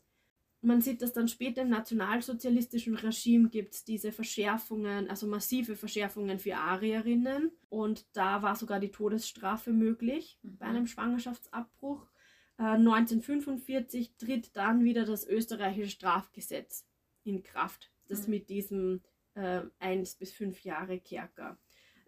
Man 0.61 0.81
sieht, 0.81 1.01
dass 1.01 1.13
dann 1.13 1.27
später 1.27 1.61
im 1.61 1.69
nationalsozialistischen 1.69 2.95
Regime 2.95 3.49
gibt 3.49 3.75
es 3.75 3.83
diese 3.83 4.11
Verschärfungen, 4.11 5.07
also 5.09 5.27
massive 5.27 5.75
Verschärfungen 5.75 6.39
für 6.39 6.57
Arierinnen. 6.57 7.51
Und 7.69 8.05
da 8.13 8.41
war 8.41 8.55
sogar 8.55 8.79
die 8.79 8.91
Todesstrafe 8.91 9.71
möglich 9.71 10.39
Mhm. 10.41 10.57
bei 10.57 10.65
einem 10.65 10.87
Schwangerschaftsabbruch. 10.87 12.09
Äh, 12.57 12.77
1945 12.77 14.17
tritt 14.17 14.55
dann 14.57 14.83
wieder 14.83 15.05
das 15.05 15.27
österreichische 15.27 15.91
Strafgesetz 15.91 16.87
in 17.23 17.43
Kraft, 17.43 17.91
das 18.07 18.25
Mhm. 18.25 18.31
mit 18.33 18.49
diesem 18.49 19.01
äh, 19.35 19.61
1 19.77 20.15
bis 20.15 20.33
5 20.33 20.63
Jahre 20.63 20.99
Kerker, 20.99 21.59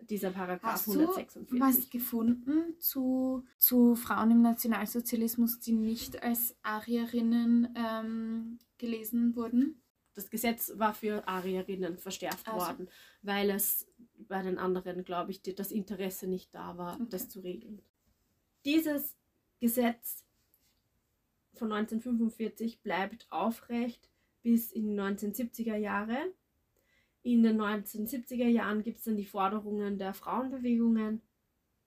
dieser 0.01 0.31
Paragraph 0.31 0.73
Hast 0.73 0.87
du 0.87 0.91
146. 0.93 1.59
was 1.59 1.89
gefunden 1.89 2.75
zu, 2.79 3.45
zu 3.57 3.95
Frauen 3.95 4.31
im 4.31 4.41
Nationalsozialismus, 4.41 5.59
die 5.59 5.73
nicht 5.73 6.21
als 6.23 6.55
Arierinnen 6.63 7.73
ähm, 7.75 8.59
gelesen 8.77 9.35
wurden? 9.35 9.81
das 10.15 10.29
Gesetz 10.29 10.73
war 10.75 10.93
für 10.93 11.25
Arierinnen 11.29 11.97
verschärft 11.97 12.45
Also. 12.49 12.65
worden, 12.65 12.89
weil 13.21 13.49
es 13.51 13.87
bei 14.17 14.41
den 14.41 14.57
anderen, 14.57 15.05
glaube 15.05 15.31
ich, 15.31 15.41
die, 15.41 15.55
das 15.55 15.71
Interesse 15.71 16.27
nicht 16.27 16.53
da 16.53 16.77
war, 16.77 16.95
Okay. 16.95 17.05
das 17.09 17.29
zu 17.29 17.39
regeln. 17.39 17.81
Dieses 18.65 19.15
Gesetz 19.61 20.25
von 21.53 21.71
1945 21.71 22.81
bleibt 22.81 23.27
aufrecht 23.29 24.09
bis 24.41 24.73
in 24.73 24.89
die 24.89 24.99
1970er 24.99 25.77
Jahre. 25.77 26.17
In 27.21 27.43
den 27.43 27.59
1970er 27.59 28.47
Jahren 28.47 28.83
gibt 28.83 28.99
es 28.99 29.03
dann 29.03 29.17
die 29.17 29.25
Forderungen 29.25 29.97
der 29.97 30.13
Frauenbewegungen 30.13 31.21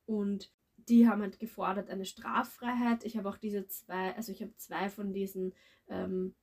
und 0.07 0.53
die 0.77 1.09
haben 1.09 1.23
halt 1.23 1.39
gefordert 1.39 1.91
eine 1.91 2.05
Straffreiheit. 2.05 3.05
Ich 3.05 3.17
habe 3.17 3.29
auch 3.29 3.39
diese 3.39 3.67
zwei, 3.69 4.15
also 4.15 4.33
ich 4.33 4.43
habe 4.43 4.57
zwei 4.57 4.89
von 4.89 5.13
diesen 5.13 5.55
ähm, 5.89 6.35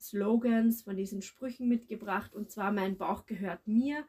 Slogans, 0.00 0.82
von 0.82 0.96
diesen 0.96 1.22
Sprüchen 1.22 1.68
mitgebracht. 1.68 2.34
Und 2.34 2.50
zwar, 2.50 2.72
mein 2.72 2.96
Bauch 2.96 3.26
gehört 3.26 3.66
mir 3.66 4.04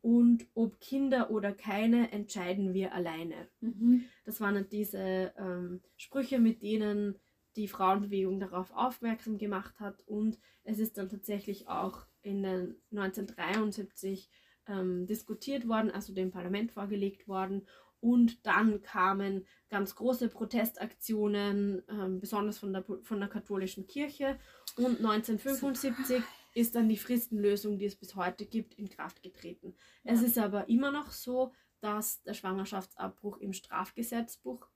und 0.00 0.46
ob 0.54 0.78
Kinder 0.80 1.30
oder 1.30 1.52
keine, 1.52 2.12
entscheiden 2.12 2.74
wir 2.74 2.94
alleine. 2.94 3.48
Mhm. 3.60 4.04
Das 4.24 4.40
waren 4.40 4.54
halt 4.54 4.72
diese 4.72 5.32
ähm, 5.36 5.80
Sprüche, 5.96 6.38
mit 6.38 6.62
denen 6.62 7.18
die 7.56 7.68
Frauenbewegung 7.68 8.38
darauf 8.38 8.70
aufmerksam 8.72 9.38
gemacht 9.38 9.80
hat. 9.80 10.02
Und 10.06 10.38
es 10.62 10.78
ist 10.78 10.98
dann 10.98 11.08
tatsächlich 11.08 11.68
auch 11.68 12.06
in 12.26 12.42
den 12.42 12.74
1973 12.90 14.28
ähm, 14.66 15.06
diskutiert 15.06 15.68
worden, 15.68 15.90
also 15.90 16.12
dem 16.12 16.30
Parlament 16.30 16.72
vorgelegt 16.72 17.28
worden. 17.28 17.66
Und 18.00 18.44
dann 18.46 18.82
kamen 18.82 19.46
ganz 19.70 19.94
große 19.94 20.28
Protestaktionen, 20.28 21.82
ähm, 21.88 22.20
besonders 22.20 22.58
von 22.58 22.72
der, 22.72 22.84
von 23.02 23.20
der 23.20 23.28
katholischen 23.28 23.86
Kirche. 23.86 24.38
Und 24.76 24.98
1975 24.98 26.22
ist 26.54 26.74
dann 26.74 26.88
die 26.88 26.96
Fristenlösung, 26.98 27.78
die 27.78 27.86
es 27.86 27.96
bis 27.96 28.14
heute 28.16 28.44
gibt, 28.46 28.74
in 28.74 28.88
Kraft 28.88 29.22
getreten. 29.22 29.74
Es 30.04 30.20
Ja. 30.20 30.26
ist 30.26 30.38
aber 30.38 30.68
immer 30.68 30.90
noch 30.90 31.10
so, 31.10 31.52
dass 31.80 32.22
der 32.22 32.34
Schwangerschaftsabbruch 32.34 33.38
im 33.38 33.52
Strafgesetzbuch 33.52 34.66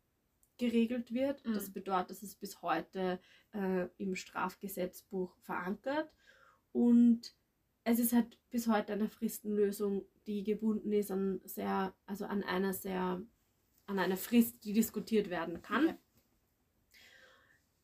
geregelt 0.58 1.12
wird. 1.12 1.44
Mhm. 1.44 1.54
Das 1.54 1.72
bedeutet, 1.72 2.10
es 2.12 2.22
ist 2.22 2.38
bis 2.40 2.62
heute 2.62 3.20
äh, 3.52 3.88
im 3.96 4.14
Strafgesetzbuch 4.14 5.36
verankert. 5.40 6.10
Und 6.72 7.34
es 7.90 7.98
ist 7.98 8.12
halt 8.12 8.38
bis 8.50 8.68
heute 8.68 8.92
eine 8.92 9.08
Fristenlösung, 9.08 10.04
die 10.26 10.44
gebunden 10.44 10.92
ist 10.92 11.10
an 11.10 11.40
sehr, 11.44 11.94
also 12.06 12.24
an 12.24 12.42
einer 12.42 12.72
sehr, 12.72 13.20
an 13.86 13.98
einer 13.98 14.16
Frist, 14.16 14.64
die 14.64 14.72
diskutiert 14.72 15.28
werden 15.30 15.60
kann. 15.62 15.84
Okay. 15.88 15.98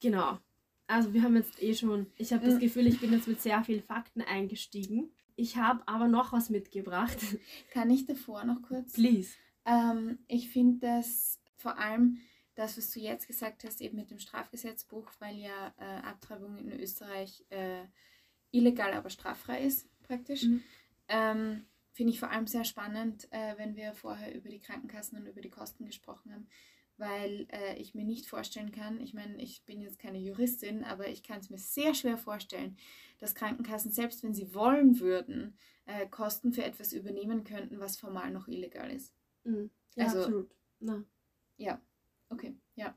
Genau. 0.00 0.38
Also 0.86 1.12
wir 1.12 1.22
haben 1.22 1.34
jetzt 1.36 1.60
eh 1.62 1.74
schon, 1.74 2.06
ich 2.16 2.32
habe 2.32 2.44
das 2.46 2.54
Mhm. 2.54 2.60
Gefühl, 2.60 2.86
ich 2.86 3.00
bin 3.00 3.12
jetzt 3.12 3.26
mit 3.26 3.40
sehr 3.40 3.62
vielen 3.64 3.82
Fakten 3.82 4.22
eingestiegen. 4.22 5.10
Ich 5.34 5.56
habe 5.56 5.86
aber 5.86 6.06
noch 6.06 6.32
was 6.32 6.48
mitgebracht. 6.48 7.18
Kann 7.72 7.90
ich 7.90 8.06
davor 8.06 8.44
noch 8.44 8.62
kurz? 8.62 8.92
Please. 8.92 9.34
Ähm, 9.64 10.18
ich 10.28 10.48
finde 10.50 10.86
das 10.86 11.40
vor 11.56 11.76
allem 11.78 12.18
das, 12.54 12.78
was 12.78 12.90
du 12.92 13.00
jetzt 13.00 13.26
gesagt 13.26 13.64
hast, 13.64 13.80
eben 13.80 13.96
mit 13.96 14.10
dem 14.10 14.18
Strafgesetzbuch, 14.18 15.10
weil 15.18 15.36
ja 15.36 15.74
äh, 15.78 16.06
Abtreibung 16.06 16.56
in 16.56 16.70
Österreich 16.72 17.44
äh, 17.50 17.82
illegal, 18.52 18.92
aber 18.94 19.10
straffrei 19.10 19.62
ist, 19.64 19.88
praktisch. 20.06 20.44
Mhm. 20.44 20.62
Ähm, 21.08 21.64
finde 21.92 22.12
ich 22.12 22.20
vor 22.20 22.30
allem 22.30 22.46
sehr 22.46 22.64
spannend, 22.64 23.28
äh, 23.30 23.56
wenn 23.56 23.76
wir 23.76 23.94
vorher 23.94 24.34
über 24.34 24.48
die 24.48 24.60
Krankenkassen 24.60 25.18
und 25.18 25.26
über 25.26 25.40
die 25.40 25.50
Kosten 25.50 25.86
gesprochen 25.86 26.32
haben, 26.32 26.46
weil 26.98 27.46
äh, 27.50 27.76
ich 27.78 27.94
mir 27.94 28.04
nicht 28.04 28.26
vorstellen 28.26 28.72
kann, 28.72 29.00
ich 29.00 29.14
meine, 29.14 29.40
ich 29.40 29.64
bin 29.64 29.80
jetzt 29.80 29.98
keine 29.98 30.18
Juristin, 30.18 30.84
aber 30.84 31.08
ich 31.08 31.22
kann 31.22 31.40
es 31.40 31.50
mir 31.50 31.58
sehr 31.58 31.94
schwer 31.94 32.18
vorstellen, 32.18 32.76
dass 33.18 33.34
Krankenkassen, 33.34 33.92
selbst 33.92 34.22
wenn 34.22 34.34
sie 34.34 34.54
wollen 34.54 35.00
würden, 35.00 35.56
äh, 35.86 36.06
Kosten 36.08 36.52
für 36.52 36.64
etwas 36.64 36.92
übernehmen 36.92 37.44
könnten, 37.44 37.80
was 37.80 37.96
formal 37.96 38.30
noch 38.30 38.48
illegal 38.48 38.90
ist. 38.90 39.14
Mhm. 39.44 39.70
Ja, 39.94 40.04
Also- 40.04 40.18
absolut. 40.20 40.50
Na. 40.80 41.04
Ja, 41.56 41.80
okay, 42.28 42.54
ja. 42.74 42.94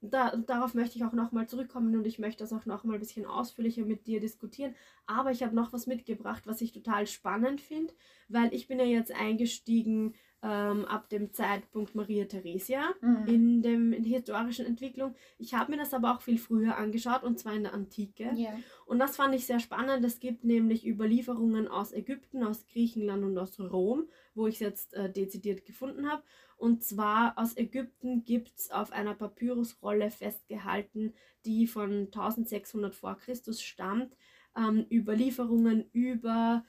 Da, 0.00 0.36
darauf 0.36 0.74
möchte 0.74 0.96
ich 0.96 1.04
auch 1.04 1.12
nochmal 1.12 1.48
zurückkommen 1.48 1.96
und 1.96 2.06
ich 2.06 2.20
möchte 2.20 2.44
das 2.44 2.52
auch 2.52 2.66
nochmal 2.66 2.96
ein 2.96 3.00
bisschen 3.00 3.26
ausführlicher 3.26 3.84
mit 3.84 4.06
dir 4.06 4.20
diskutieren. 4.20 4.74
Aber 5.06 5.32
ich 5.32 5.42
habe 5.42 5.56
noch 5.56 5.72
was 5.72 5.88
mitgebracht, 5.88 6.46
was 6.46 6.60
ich 6.60 6.72
total 6.72 7.06
spannend 7.08 7.60
finde, 7.60 7.92
weil 8.28 8.54
ich 8.54 8.68
bin 8.68 8.78
ja 8.78 8.84
jetzt 8.84 9.12
eingestiegen 9.12 10.14
ähm, 10.42 10.84
ab 10.84 11.08
dem 11.08 11.32
Zeitpunkt 11.32 11.94
Maria 11.94 12.24
Theresia 12.26 12.82
Mhm. 13.00 13.26
in, 13.26 13.62
dem, 13.62 13.92
in 13.92 14.04
der 14.04 14.12
historischen 14.12 14.66
Entwicklung. 14.66 15.14
Ich 15.38 15.54
habe 15.54 15.72
mir 15.72 15.78
das 15.78 15.92
aber 15.94 16.14
auch 16.14 16.20
viel 16.22 16.38
früher 16.38 16.76
angeschaut 16.76 17.24
und 17.24 17.38
zwar 17.38 17.54
in 17.54 17.64
der 17.64 17.74
Antike. 17.74 18.30
Ja. 18.36 18.50
Und 18.86 19.00
das 19.00 19.16
fand 19.16 19.34
ich 19.34 19.46
sehr 19.46 19.58
spannend. 19.60 20.04
Es 20.04 20.20
gibt 20.20 20.44
nämlich 20.44 20.86
Überlieferungen 20.86 21.66
aus 21.66 21.92
Ägypten, 21.92 22.44
aus 22.44 22.66
Griechenland 22.66 23.24
und 23.24 23.36
aus 23.36 23.58
Rom, 23.58 24.08
wo 24.34 24.46
ich 24.46 24.54
es 24.54 24.60
jetzt 24.60 24.94
äh, 24.94 25.10
dezidiert 25.10 25.66
gefunden 25.66 26.08
habe. 26.10 26.22
Und 26.56 26.82
zwar 26.84 27.36
aus 27.36 27.56
Ägypten 27.56 28.24
gibt 28.24 28.52
es 28.58 28.70
auf 28.70 28.92
einer 28.92 29.14
Papyrusrolle 29.14 30.10
festgehalten, 30.10 31.14
die 31.44 31.66
von 31.66 32.06
1600 32.12 32.94
vor 32.94 33.16
Christus 33.16 33.60
stammt, 33.62 34.16
ähm, 34.56 34.86
Überlieferungen 34.90 35.88
über 35.92 36.64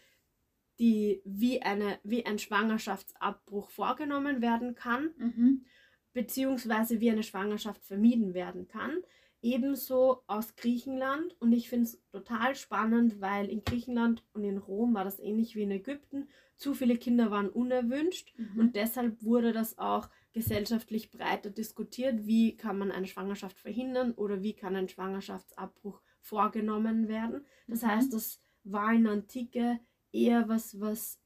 die, 0.80 1.22
wie, 1.26 1.62
eine, 1.62 2.00
wie 2.04 2.26
ein 2.26 2.40
Schwangerschaftsabbruch 2.40 3.70
vorgenommen 3.70 4.42
werden 4.42 4.76
kann 4.76 5.12
Mhm. 5.18 5.66
beziehungsweise 6.14 7.00
wie 7.00 7.12
eine 7.12 7.24
Schwangerschaft 7.24 7.84
vermieden 7.86 8.34
werden 8.34 8.68
kann. 8.68 8.98
Ebenso 9.42 10.24
aus 10.28 10.56
Griechenland 10.58 11.34
und 11.40 11.54
ich 11.54 11.70
finde 11.70 11.86
es 11.86 12.02
total 12.12 12.56
spannend, 12.56 13.22
weil 13.22 13.48
in 13.50 13.64
Griechenland 13.64 14.26
und 14.34 14.44
in 14.44 14.58
Rom 14.58 14.94
war 14.96 15.06
das 15.06 15.20
ähnlich 15.20 15.56
wie 15.56 15.64
in 15.64 15.72
Ägypten. 15.72 16.28
Zu 16.58 16.74
viele 16.74 16.98
Kinder 16.98 17.32
waren 17.32 17.50
unerwünscht 17.50 18.34
Mhm. 18.38 18.60
und 18.60 18.76
deshalb 18.76 19.24
wurde 19.24 19.54
das 19.54 19.78
auch 19.78 20.10
gesellschaftlich 20.34 21.10
breiter 21.12 21.52
diskutiert, 21.52 22.26
wie 22.26 22.58
kann 22.58 22.78
man 22.78 22.92
eine 22.92 23.08
Schwangerschaft 23.08 23.58
verhindern 23.60 24.12
oder 24.12 24.42
wie 24.44 24.54
kann 24.56 24.76
ein 24.76 24.90
Schwangerschaftsabbruch 24.90 26.02
vorgenommen 26.20 27.08
werden. 27.08 27.46
Das 27.70 27.82
Mhm. 27.84 27.88
heißt, 27.88 28.14
das 28.14 28.42
war 28.66 28.92
in 28.94 29.06
der 29.06 29.14
Antike 29.14 29.80
eher 30.12 30.48
was, 30.48 30.80
was, 30.80 31.20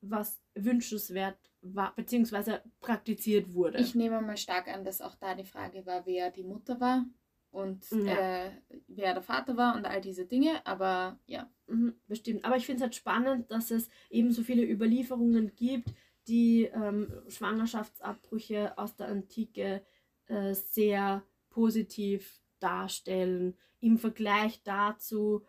was 0.00 0.40
wünschenswert 0.54 1.38
war, 1.62 1.94
beziehungsweise 1.94 2.62
praktiziert 2.80 3.52
wurde. 3.52 3.78
Ich 3.78 3.94
nehme 3.94 4.20
mal 4.20 4.36
stark 4.36 4.68
an, 4.68 4.84
dass 4.84 5.00
auch 5.00 5.14
da 5.14 5.34
die 5.34 5.44
Frage 5.44 5.84
war, 5.86 6.06
wer 6.06 6.30
die 6.30 6.44
Mutter 6.44 6.80
war. 6.80 7.04
und 7.50 7.90
ja. 7.90 8.46
äh, 8.46 8.50
wer 8.86 9.14
der 9.14 9.22
Vater 9.22 9.56
war 9.56 9.76
und 9.76 9.84
all 9.84 10.00
diese 10.00 10.24
Dinge, 10.26 10.64
aber 10.66 11.18
ja. 11.26 11.50
Mhm, 11.66 11.94
bestimmt. 12.06 12.44
Aber 12.44 12.56
ich 12.56 12.66
finde 12.66 12.78
es 12.78 12.82
halt 12.82 12.94
spannend, 12.94 13.50
dass 13.50 13.70
es 13.70 13.88
eben 14.08 14.30
so 14.32 14.42
viele 14.42 14.62
Überlieferungen 14.62 15.54
gibt, 15.56 15.92
die 16.28 16.64
ähm, 16.64 17.12
Schwangerschaftsabbrüche 17.28 18.78
aus 18.78 18.96
der 18.96 19.08
Antike 19.08 19.84
äh, 20.26 20.54
sehr 20.54 21.24
positiv 21.48 22.40
darstellen 22.60 23.56
im 23.80 23.98
Vergleich 23.98 24.62
dazu, 24.62 25.44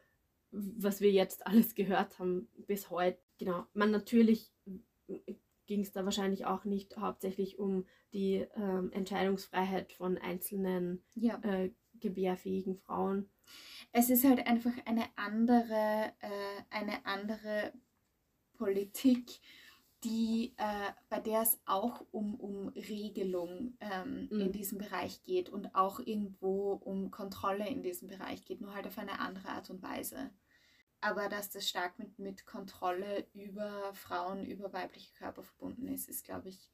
was 0.52 1.02
wir 1.02 1.12
jetzt 1.12 1.48
alles 1.48 1.76
gehört 1.76 2.20
haben 2.20 2.48
bis 2.68 2.90
heute. 2.90 3.20
Genau, 3.38 3.66
man 3.74 3.92
natürlich 3.92 4.52
ging 5.66 5.82
es 5.82 5.92
da 5.92 6.04
wahrscheinlich 6.04 6.46
auch 6.46 6.66
nicht 6.66 6.98
hauptsächlich 6.98 7.58
um 7.58 7.86
die 8.14 8.46
ähm, 8.56 8.92
Entscheidungsfreiheit 8.92 9.94
von 9.94 10.18
einzelnen 10.18 11.02
ja. 11.16 11.40
äh, 11.44 11.72
gebärfähigen 12.02 12.76
Frauen. 12.76 13.30
Es 13.94 14.10
ist 14.10 14.26
halt 14.26 14.46
einfach 14.48 14.74
eine 14.86 15.06
andere, 15.16 16.14
äh, 16.20 16.64
eine 16.70 17.06
andere 17.06 17.74
Politik, 18.58 19.40
die, 20.04 20.54
äh, 20.58 20.92
bei 21.10 21.20
der 21.20 21.42
es 21.42 21.60
auch 21.66 22.06
um, 22.12 22.36
um 22.36 22.70
Regelung 22.70 23.78
ähm, 23.80 24.28
mhm. 24.32 24.42
in 24.42 24.52
diesem 24.52 24.78
Bereich 24.78 25.22
geht 25.24 25.50
und 25.50 25.76
auch 25.76 26.00
irgendwo 26.00 26.74
um 26.74 27.12
Kontrolle 27.12 27.68
in 27.68 27.84
diesem 27.84 28.08
Bereich 28.08 28.44
geht, 28.46 28.62
nur 28.62 28.74
halt 28.74 28.88
auf 28.88 28.98
eine 28.98 29.20
andere 29.20 29.50
Art 29.50 29.70
und 29.70 29.82
Weise. 29.84 30.32
Aber 31.02 31.30
dass 31.30 31.50
das 31.50 31.68
stark 31.68 31.98
mit, 31.98 32.20
mit 32.20 32.46
Kontrolle 32.46 33.26
über 33.34 33.92
Frauen, 33.96 34.46
über 34.46 34.72
weibliche 34.72 35.12
Körper 35.14 35.44
verbunden 35.44 35.88
ist, 35.88 36.08
ist, 36.08 36.24
glaube 36.24 36.50
ich, 36.50 36.72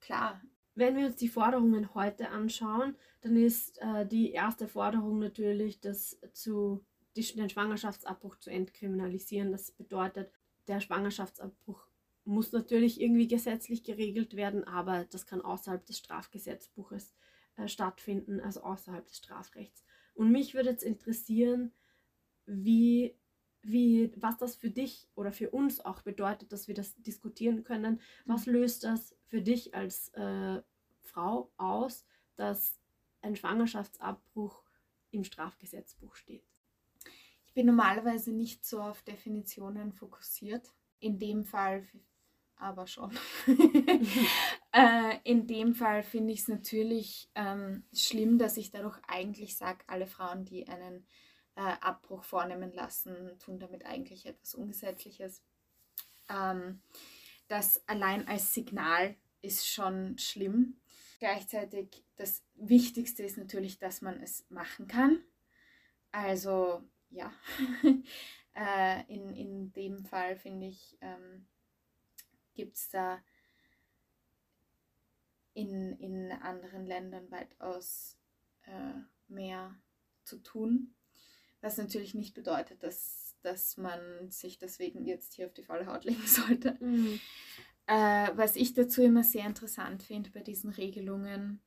klar. 0.00 0.40
Wenn 0.74 0.96
wir 0.96 1.06
uns 1.06 1.16
die 1.16 1.28
Forderungen 1.28 1.94
heute 1.94 2.30
anschauen, 2.30 2.96
dann 3.20 3.36
ist 3.36 3.78
äh, 3.82 4.06
die 4.06 4.32
erste 4.32 4.68
Forderung 4.68 5.18
natürlich, 5.18 5.80
das 5.80 6.18
zu, 6.32 6.82
den 7.14 7.50
Schwangerschaftsabbruch 7.50 8.36
zu 8.36 8.48
entkriminalisieren. 8.48 9.52
Das 9.52 9.70
bedeutet, 9.70 10.32
der 10.66 10.80
Schwangerschaftsabbruch 10.80 11.86
muss 12.24 12.52
natürlich 12.52 13.02
irgendwie 13.02 13.28
gesetzlich 13.28 13.84
geregelt 13.84 14.34
werden, 14.34 14.64
aber 14.64 15.04
das 15.04 15.26
kann 15.26 15.42
außerhalb 15.42 15.84
des 15.84 15.98
Strafgesetzbuches 15.98 17.14
äh, 17.56 17.68
stattfinden, 17.68 18.40
also 18.40 18.62
außerhalb 18.62 19.06
des 19.06 19.18
Strafrechts. 19.18 19.84
Und 20.14 20.32
mich 20.32 20.54
würde 20.54 20.70
jetzt 20.70 20.84
interessieren, 20.84 21.72
wie 22.46 23.14
wie, 23.62 24.12
was 24.16 24.36
das 24.38 24.56
für 24.56 24.70
dich 24.70 25.08
oder 25.14 25.32
für 25.32 25.50
uns 25.50 25.80
auch 25.80 26.02
bedeutet, 26.02 26.52
dass 26.52 26.68
wir 26.68 26.74
das 26.74 26.94
diskutieren 26.96 27.64
können. 27.64 28.00
Was 28.24 28.46
mhm. 28.46 28.54
löst 28.54 28.84
das 28.84 29.16
für 29.26 29.40
dich 29.40 29.74
als 29.74 30.08
äh, 30.10 30.60
Frau 31.00 31.50
aus, 31.56 32.04
dass 32.36 32.78
ein 33.20 33.36
Schwangerschaftsabbruch 33.36 34.62
im 35.10 35.24
Strafgesetzbuch 35.24 36.16
steht? 36.16 36.44
Ich 37.46 37.54
bin 37.54 37.66
normalerweise 37.66 38.32
nicht 38.32 38.64
so 38.64 38.80
auf 38.80 39.02
Definitionen 39.02 39.92
fokussiert. 39.92 40.72
In 40.98 41.18
dem 41.18 41.44
Fall 41.44 41.86
aber 42.56 42.86
schon. 42.86 43.10
äh, 44.72 45.18
in 45.24 45.46
dem 45.46 45.74
Fall 45.74 46.02
finde 46.02 46.32
ich 46.32 46.40
es 46.40 46.48
natürlich 46.48 47.28
ähm, 47.34 47.84
schlimm, 47.92 48.38
dass 48.38 48.56
ich 48.56 48.70
dadurch 48.70 48.98
eigentlich 49.06 49.56
sage, 49.56 49.84
alle 49.88 50.06
Frauen, 50.06 50.44
die 50.44 50.68
einen 50.68 51.04
äh, 51.56 51.60
Abbruch 51.80 52.24
vornehmen 52.24 52.72
lassen, 52.72 53.38
tun 53.38 53.58
damit 53.58 53.84
eigentlich 53.84 54.26
etwas 54.26 54.54
Ungesetzliches. 54.54 55.42
Ähm, 56.28 56.82
das 57.48 57.86
allein 57.88 58.26
als 58.28 58.54
Signal 58.54 59.16
ist 59.42 59.68
schon 59.68 60.16
schlimm. 60.18 60.80
Gleichzeitig 61.18 62.04
das 62.16 62.44
Wichtigste 62.54 63.22
ist 63.22 63.36
natürlich, 63.36 63.78
dass 63.78 64.00
man 64.02 64.20
es 64.22 64.48
machen 64.50 64.86
kann. 64.86 65.22
Also 66.10 66.82
ja, 67.10 67.32
äh, 68.54 69.12
in, 69.12 69.34
in 69.34 69.72
dem 69.72 70.04
Fall 70.04 70.36
finde 70.36 70.68
ich, 70.68 70.96
ähm, 71.00 71.46
gibt 72.54 72.76
es 72.76 72.90
da 72.90 73.22
in, 75.54 75.92
in 75.98 76.32
anderen 76.32 76.86
Ländern 76.86 77.30
weitaus 77.30 78.16
äh, 78.64 78.94
mehr 79.28 79.76
zu 80.24 80.38
tun. 80.38 80.94
Was 81.62 81.78
natürlich 81.78 82.14
nicht 82.14 82.34
bedeutet, 82.34 82.82
dass, 82.82 83.34
dass 83.40 83.78
man 83.78 84.30
sich 84.30 84.58
deswegen 84.58 85.06
jetzt 85.06 85.32
hier 85.34 85.46
auf 85.46 85.54
die 85.54 85.64
faule 85.64 85.86
Haut 85.86 86.04
legen 86.04 86.26
sollte. 86.26 86.76
Mhm. 86.80 87.18
Äh, 87.86 88.30
was 88.34 88.56
ich 88.56 88.74
dazu 88.74 89.02
immer 89.02 89.24
sehr 89.24 89.46
interessant 89.46 90.02
finde 90.02 90.30
bei 90.30 90.40
diesen 90.40 90.70
Regelungen, 90.70 91.62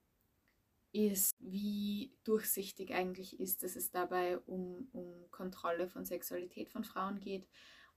ist, 0.95 1.35
wie 1.39 2.13
durchsichtig 2.23 2.93
eigentlich 2.93 3.37
ist, 3.41 3.63
dass 3.63 3.75
es 3.75 3.91
dabei 3.91 4.37
um, 4.39 4.87
um 4.93 5.29
Kontrolle 5.29 5.89
von 5.89 6.05
Sexualität 6.05 6.69
von 6.69 6.85
Frauen 6.85 7.19
geht 7.19 7.49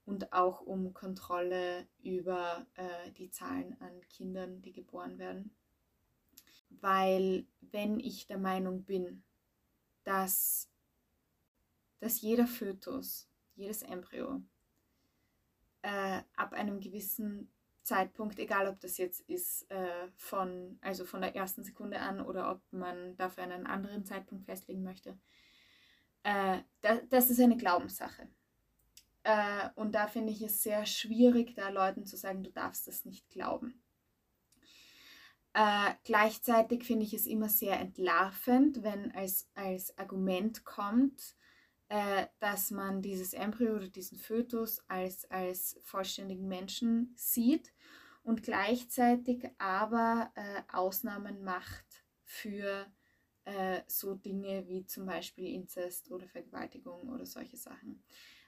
und 0.03 0.33
auch 0.33 0.59
um 0.59 0.93
Kontrolle 0.93 1.87
über 2.03 2.67
äh, 2.75 3.11
die 3.13 3.29
Zahlen 3.29 3.79
an 3.79 4.01
Kindern, 4.09 4.61
die 4.61 4.73
geboren 4.73 5.17
werden. 5.17 5.55
Weil 6.69 7.47
wenn 7.61 8.01
ich 8.01 8.27
der 8.27 8.37
Meinung 8.37 8.83
bin, 8.83 9.23
dass 10.03 10.69
dass 11.99 12.21
jeder 12.21 12.47
Fötus, 12.47 13.29
jedes 13.55 13.81
Embryo 13.81 14.41
äh, 15.81 16.21
ab 16.35 16.53
einem 16.53 16.79
gewissen 16.79 17.51
Zeitpunkt, 17.83 18.37
egal 18.39 18.67
ob 18.67 18.79
das 18.79 18.97
jetzt 18.97 19.21
ist 19.21 19.69
äh, 19.71 20.07
von, 20.15 20.77
also 20.81 21.05
von 21.05 21.21
der 21.21 21.35
ersten 21.35 21.63
Sekunde 21.63 21.99
an 21.99 22.21
oder 22.21 22.51
ob 22.51 22.61
man 22.71 23.15
dafür 23.17 23.43
einen 23.43 23.65
anderen 23.65 24.05
Zeitpunkt 24.05 24.45
festlegen 24.45 24.83
möchte, 24.83 25.17
äh, 26.23 26.59
da, 26.81 26.97
das 27.09 27.29
ist 27.29 27.39
eine 27.39 27.57
Glaubenssache. 27.57 28.29
Äh, 29.23 29.69
und 29.75 29.93
da 29.93 30.07
finde 30.07 30.31
ich 30.31 30.41
es 30.41 30.61
sehr 30.63 30.85
schwierig, 30.85 31.55
da 31.55 31.69
Leuten 31.69 32.05
zu 32.05 32.17
sagen, 32.17 32.43
du 32.43 32.51
darfst 32.51 32.87
das 32.87 33.05
nicht 33.05 33.29
glauben. 33.29 33.81
Äh, 35.53 35.93
gleichzeitig 36.03 36.83
finde 36.83 37.05
ich 37.05 37.13
es 37.13 37.25
immer 37.25 37.49
sehr 37.49 37.79
entlarvend, 37.79 38.83
wenn 38.83 39.11
als, 39.11 39.49
als 39.55 39.97
Argument 39.97 40.63
kommt, 40.63 41.35
äh, 41.89 42.27
dass 42.39 42.71
man 42.71 43.01
dieses 43.01 43.33
Embryo 43.33 43.75
oder 43.75 43.89
diesen 43.89 44.17
Fötus 44.17 44.79
als, 44.87 45.29
als 45.31 45.79
vollständigen 45.81 46.47
Menschen 46.47 47.13
sieht 47.15 47.73
und 48.23 48.43
gleichzeitig 48.43 49.49
aber 49.57 50.31
äh, 50.35 50.61
Ausnahmen 50.71 51.43
macht 51.43 52.05
für 52.23 52.85
äh, 53.45 53.81
so 53.87 54.13
Dinge 54.13 54.67
wie 54.67 54.85
zum 54.85 55.07
Beispiel 55.07 55.53
Inzest 55.53 56.11
oder 56.11 56.27
Vergewaltigung 56.27 57.09
oder 57.09 57.25
solche 57.25 57.57
Sachen, 57.57 58.03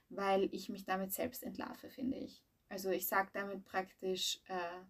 weil 0.10 0.48
ich 0.52 0.70
mich 0.70 0.86
damit 0.86 1.12
selbst 1.12 1.42
entlarve, 1.42 1.90
finde 1.90 2.18
ich. 2.18 2.44
Also 2.70 2.92
ich 2.92 3.08
sage 3.08 3.32
damit 3.34 3.66
praktisch, 3.66 4.40
äh, 4.48 4.82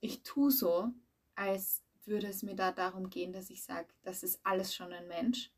ich 0.00 0.22
tue 0.22 0.50
so, 0.50 0.92
als 1.34 1.82
würde 2.04 2.26
es 2.26 2.42
mir 2.42 2.54
da 2.54 2.72
darum 2.72 3.08
gehen, 3.08 3.32
dass 3.32 3.48
ich 3.48 3.64
sage, 3.64 3.88
das 4.02 4.22
ist 4.22 4.38
alles 4.44 4.74
schon 4.74 4.92
ein 4.92 5.08
Mensch 5.08 5.50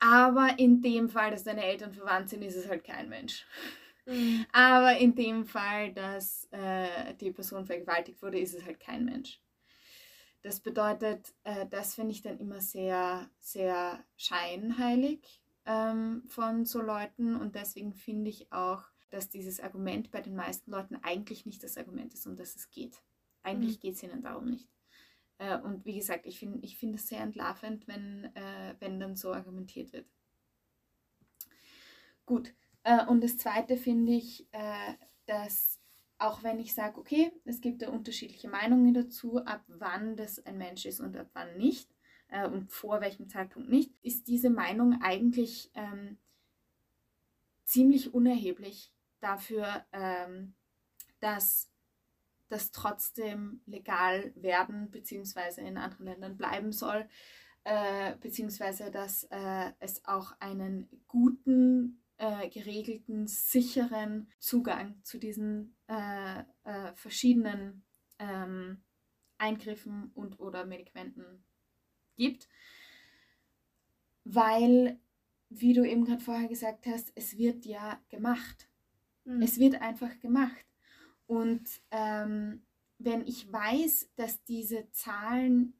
aber 0.00 0.58
in 0.58 0.80
dem 0.80 1.08
Fall, 1.08 1.30
dass 1.30 1.44
deine 1.44 1.64
Eltern 1.64 1.92
verwandt 1.92 2.30
sind, 2.30 2.42
ist 2.42 2.56
es 2.56 2.68
halt 2.68 2.84
kein 2.84 3.08
Mensch. 3.08 3.46
Mhm. 4.06 4.46
Aber 4.52 4.96
in 4.96 5.14
dem 5.14 5.44
Fall, 5.44 5.92
dass 5.92 6.48
äh, 6.50 7.14
die 7.20 7.30
Person 7.30 7.66
vergewaltigt 7.66 8.22
wurde, 8.22 8.38
ist 8.38 8.54
es 8.54 8.64
halt 8.64 8.80
kein 8.80 9.04
Mensch. 9.04 9.40
Das 10.42 10.60
bedeutet, 10.60 11.34
äh, 11.44 11.66
das 11.66 11.94
finde 11.94 12.12
ich 12.12 12.22
dann 12.22 12.38
immer 12.38 12.60
sehr, 12.60 13.28
sehr 13.38 14.04
scheinheilig 14.16 15.42
ähm, 15.66 16.22
von 16.28 16.64
so 16.64 16.80
Leuten 16.80 17.36
und 17.36 17.54
deswegen 17.54 17.92
finde 17.92 18.30
ich 18.30 18.50
auch, 18.52 18.84
dass 19.10 19.28
dieses 19.28 19.60
Argument 19.60 20.10
bei 20.10 20.20
den 20.20 20.36
meisten 20.36 20.70
Leuten 20.70 20.96
eigentlich 21.02 21.44
nicht 21.44 21.62
das 21.62 21.76
Argument 21.76 22.14
ist, 22.14 22.26
um 22.26 22.36
das 22.36 22.56
es 22.56 22.70
geht. 22.70 23.02
Eigentlich 23.42 23.76
mhm. 23.76 23.80
geht 23.80 23.94
es 23.94 24.02
ihnen 24.02 24.22
darum 24.22 24.46
nicht. 24.46 24.68
Äh, 25.38 25.58
und 25.58 25.84
wie 25.84 25.96
gesagt, 25.96 26.26
ich 26.26 26.38
finde 26.38 26.58
ich 26.64 26.76
find 26.76 26.94
es 26.94 27.08
sehr 27.08 27.20
entlarvend, 27.20 27.88
wenn, 27.88 28.24
äh, 28.34 28.74
wenn 28.80 29.00
dann 29.00 29.16
so 29.16 29.32
argumentiert 29.32 29.92
wird. 29.92 30.06
Gut. 32.26 32.54
Äh, 32.82 33.06
und 33.06 33.22
das 33.22 33.38
Zweite 33.38 33.76
finde 33.76 34.12
ich, 34.12 34.46
äh, 34.52 34.94
dass 35.26 35.80
auch 36.18 36.42
wenn 36.42 36.58
ich 36.58 36.74
sage, 36.74 36.98
okay, 36.98 37.32
es 37.44 37.60
gibt 37.60 37.82
da 37.82 37.90
unterschiedliche 37.90 38.48
Meinungen 38.48 38.92
dazu, 38.92 39.38
ab 39.44 39.62
wann 39.68 40.16
das 40.16 40.44
ein 40.44 40.58
Mensch 40.58 40.84
ist 40.84 41.00
und 41.00 41.16
ab 41.16 41.28
wann 41.32 41.56
nicht 41.56 41.88
äh, 42.28 42.46
und 42.46 42.72
vor 42.72 43.00
welchem 43.00 43.28
Zeitpunkt 43.28 43.68
nicht, 43.68 43.92
ist 44.02 44.26
diese 44.26 44.50
Meinung 44.50 45.00
eigentlich 45.00 45.70
ähm, 45.74 46.18
ziemlich 47.64 48.12
unerheblich 48.14 48.92
dafür, 49.20 49.84
ähm, 49.92 50.54
dass 51.20 51.70
das 52.48 52.72
trotzdem 52.72 53.60
legal 53.66 54.32
werden 54.36 54.90
bzw. 54.90 55.60
in 55.66 55.76
anderen 55.78 56.06
Ländern 56.06 56.36
bleiben 56.36 56.72
soll, 56.72 57.08
äh, 57.64 58.16
beziehungsweise 58.20 58.90
dass 58.90 59.24
äh, 59.30 59.72
es 59.80 60.04
auch 60.04 60.32
einen 60.40 60.88
guten, 61.06 62.02
äh, 62.18 62.48
geregelten, 62.48 63.26
sicheren 63.28 64.28
Zugang 64.38 65.00
zu 65.04 65.18
diesen 65.18 65.76
äh, 65.88 66.40
äh, 66.64 66.94
verschiedenen 66.94 67.84
ähm, 68.18 68.82
Eingriffen 69.38 70.10
und 70.14 70.40
oder 70.40 70.64
Medikamenten 70.66 71.44
gibt. 72.16 72.48
weil, 74.24 74.98
wie 75.48 75.72
du 75.72 75.84
eben 75.84 76.04
gerade 76.04 76.20
vorher 76.22 76.48
gesagt 76.48 76.86
hast, 76.86 77.12
es 77.14 77.38
wird 77.38 77.64
ja 77.64 78.00
gemacht. 78.10 78.68
Mhm. 79.24 79.42
Es 79.42 79.58
wird 79.58 79.80
einfach 79.80 80.18
gemacht. 80.20 80.66
Und 81.28 81.68
ähm, 81.90 82.62
wenn 82.96 83.24
ich 83.26 83.52
weiß, 83.52 84.10
dass 84.16 84.42
diese 84.44 84.90
Zahlen, 84.90 85.74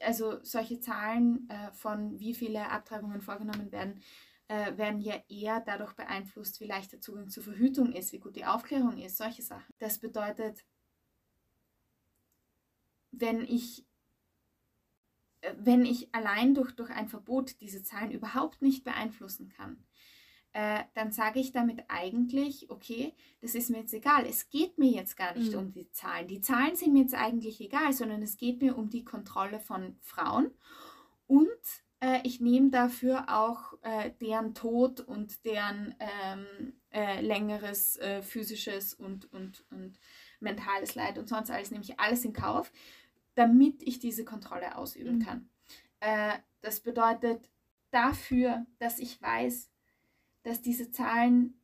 also 0.00 0.42
solche 0.42 0.78
Zahlen 0.80 1.48
äh, 1.50 1.72
von 1.72 2.18
wie 2.20 2.32
viele 2.32 2.70
Abtreibungen 2.70 3.20
vorgenommen 3.20 3.72
werden, 3.72 4.00
äh, 4.46 4.76
werden 4.78 5.00
ja 5.00 5.20
eher 5.28 5.60
dadurch 5.60 5.94
beeinflusst, 5.94 6.60
wie 6.60 6.66
leicht 6.66 6.92
der 6.92 7.00
Zugang 7.00 7.28
zur 7.28 7.42
Verhütung 7.42 7.92
ist, 7.92 8.12
wie 8.12 8.20
gut 8.20 8.36
die 8.36 8.46
Aufklärung 8.46 8.96
ist, 8.98 9.16
solche 9.16 9.42
Sachen. 9.42 9.74
Das 9.78 9.98
bedeutet, 9.98 10.64
wenn 13.10 13.40
ich, 13.40 13.84
äh, 15.40 15.54
wenn 15.58 15.84
ich 15.84 16.14
allein 16.14 16.54
durch, 16.54 16.70
durch 16.76 16.90
ein 16.90 17.08
Verbot 17.08 17.60
diese 17.60 17.82
Zahlen 17.82 18.12
überhaupt 18.12 18.62
nicht 18.62 18.84
beeinflussen 18.84 19.48
kann, 19.48 19.84
äh, 20.54 20.84
dann 20.94 21.10
sage 21.10 21.40
ich 21.40 21.50
damit 21.50 21.82
eigentlich, 21.88 22.70
okay, 22.70 23.12
das 23.42 23.56
ist 23.56 23.70
mir 23.70 23.80
jetzt 23.80 23.92
egal. 23.92 24.24
Es 24.24 24.48
geht 24.50 24.78
mir 24.78 24.90
jetzt 24.90 25.16
gar 25.16 25.36
nicht 25.36 25.52
mhm. 25.52 25.58
um 25.58 25.72
die 25.72 25.90
Zahlen. 25.90 26.28
Die 26.28 26.40
Zahlen 26.40 26.76
sind 26.76 26.92
mir 26.92 27.02
jetzt 27.02 27.14
eigentlich 27.14 27.60
egal, 27.60 27.92
sondern 27.92 28.22
es 28.22 28.36
geht 28.36 28.62
mir 28.62 28.78
um 28.78 28.88
die 28.88 29.04
Kontrolle 29.04 29.58
von 29.58 29.96
Frauen 30.00 30.52
und 31.26 31.48
äh, 31.98 32.20
ich 32.22 32.40
nehme 32.40 32.70
dafür 32.70 33.24
auch 33.28 33.74
äh, 33.82 34.12
deren 34.20 34.54
Tod 34.54 35.00
und 35.00 35.44
deren 35.44 35.96
ähm, 35.98 36.74
äh, 36.90 37.20
längeres 37.20 37.96
äh, 37.96 38.22
physisches 38.22 38.94
und, 38.94 39.32
und, 39.32 39.64
und 39.70 39.98
mentales 40.38 40.94
Leid 40.94 41.18
und 41.18 41.28
sonst 41.28 41.50
alles, 41.50 41.72
nehme 41.72 41.82
ich 41.82 41.98
alles 41.98 42.24
in 42.24 42.32
Kauf, 42.32 42.70
damit 43.34 43.82
ich 43.82 43.98
diese 43.98 44.24
Kontrolle 44.24 44.78
ausüben 44.78 45.16
mhm. 45.16 45.24
kann. 45.24 45.50
Das 46.60 46.80
bedeutet 46.80 47.48
dafür, 47.90 48.66
dass 48.78 48.98
ich 48.98 49.22
weiß, 49.22 49.70
dass 50.44 50.62
diese 50.62 50.92
Zahlen 50.92 51.58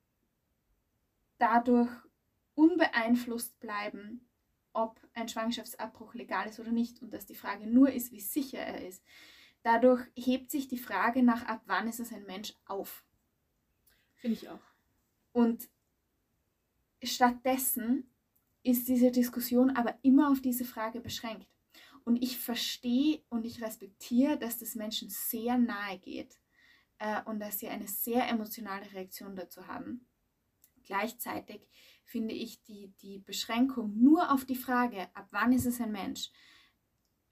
dadurch 1.38 1.90
unbeeinflusst 2.55 3.61
bleiben, 3.61 4.27
ob 4.73 5.01
ein 5.14 5.29
Schwangerschaftsabbruch 5.29 6.14
legal 6.14 6.49
ist 6.49 6.61
oder 6.61 6.73
nicht 6.73 7.03
und 7.03 7.12
dass 7.12 7.27
die 7.27 7.35
Frage 7.35 7.66
nur 7.66 7.93
ist, 7.93 8.11
wie 8.11 8.21
sicher 8.21 8.59
er 8.59 8.87
ist. 8.87 9.05
Dadurch 9.62 10.07
hebt 10.14 10.51
sich 10.51 10.69
die 10.69 10.79
Frage 10.79 11.23
nach, 11.23 11.45
ab 11.45 11.62
wann 11.66 11.88
ist 11.88 12.01
es 12.01 12.12
ein 12.12 12.25
Mensch, 12.25 12.55
auf. 12.64 13.05
Finde 14.16 14.37
ich 14.37 14.49
auch. 14.49 14.62
Und 15.33 15.69
stattdessen 17.03 18.11
ist 18.62 18.88
diese 18.88 19.11
Diskussion 19.11 19.71
aber 19.71 19.99
immer 20.03 20.31
auf 20.31 20.40
diese 20.40 20.64
Frage 20.64 21.01
beschränkt. 21.01 21.47
Und 22.05 22.23
ich 22.23 22.38
verstehe 22.38 23.23
und 23.29 23.45
ich 23.45 23.62
respektiere, 23.62 24.38
dass 24.38 24.59
das 24.59 24.75
Menschen 24.75 25.11
sehr 25.11 25.59
nahe 25.59 25.99
geht 25.99 26.40
äh, 27.01 27.23
und 27.25 27.41
dass 27.41 27.59
sie 27.59 27.69
eine 27.69 27.89
sehr 27.89 28.29
emotionale 28.29 28.93
Reaktion 28.93 29.35
dazu 29.35 29.67
haben. 29.67 30.07
Gleichzeitig 30.85 31.67
finde 32.05 32.35
ich 32.35 32.63
die, 32.63 32.93
die 33.03 33.19
Beschränkung 33.19 33.99
nur 34.01 34.33
auf 34.33 34.45
die 34.45 34.57
Frage, 34.57 35.09
ab 35.15 35.29
wann 35.31 35.53
ist 35.53 35.67
es 35.67 35.81
ein 35.81 35.93
Mensch, 35.93 36.31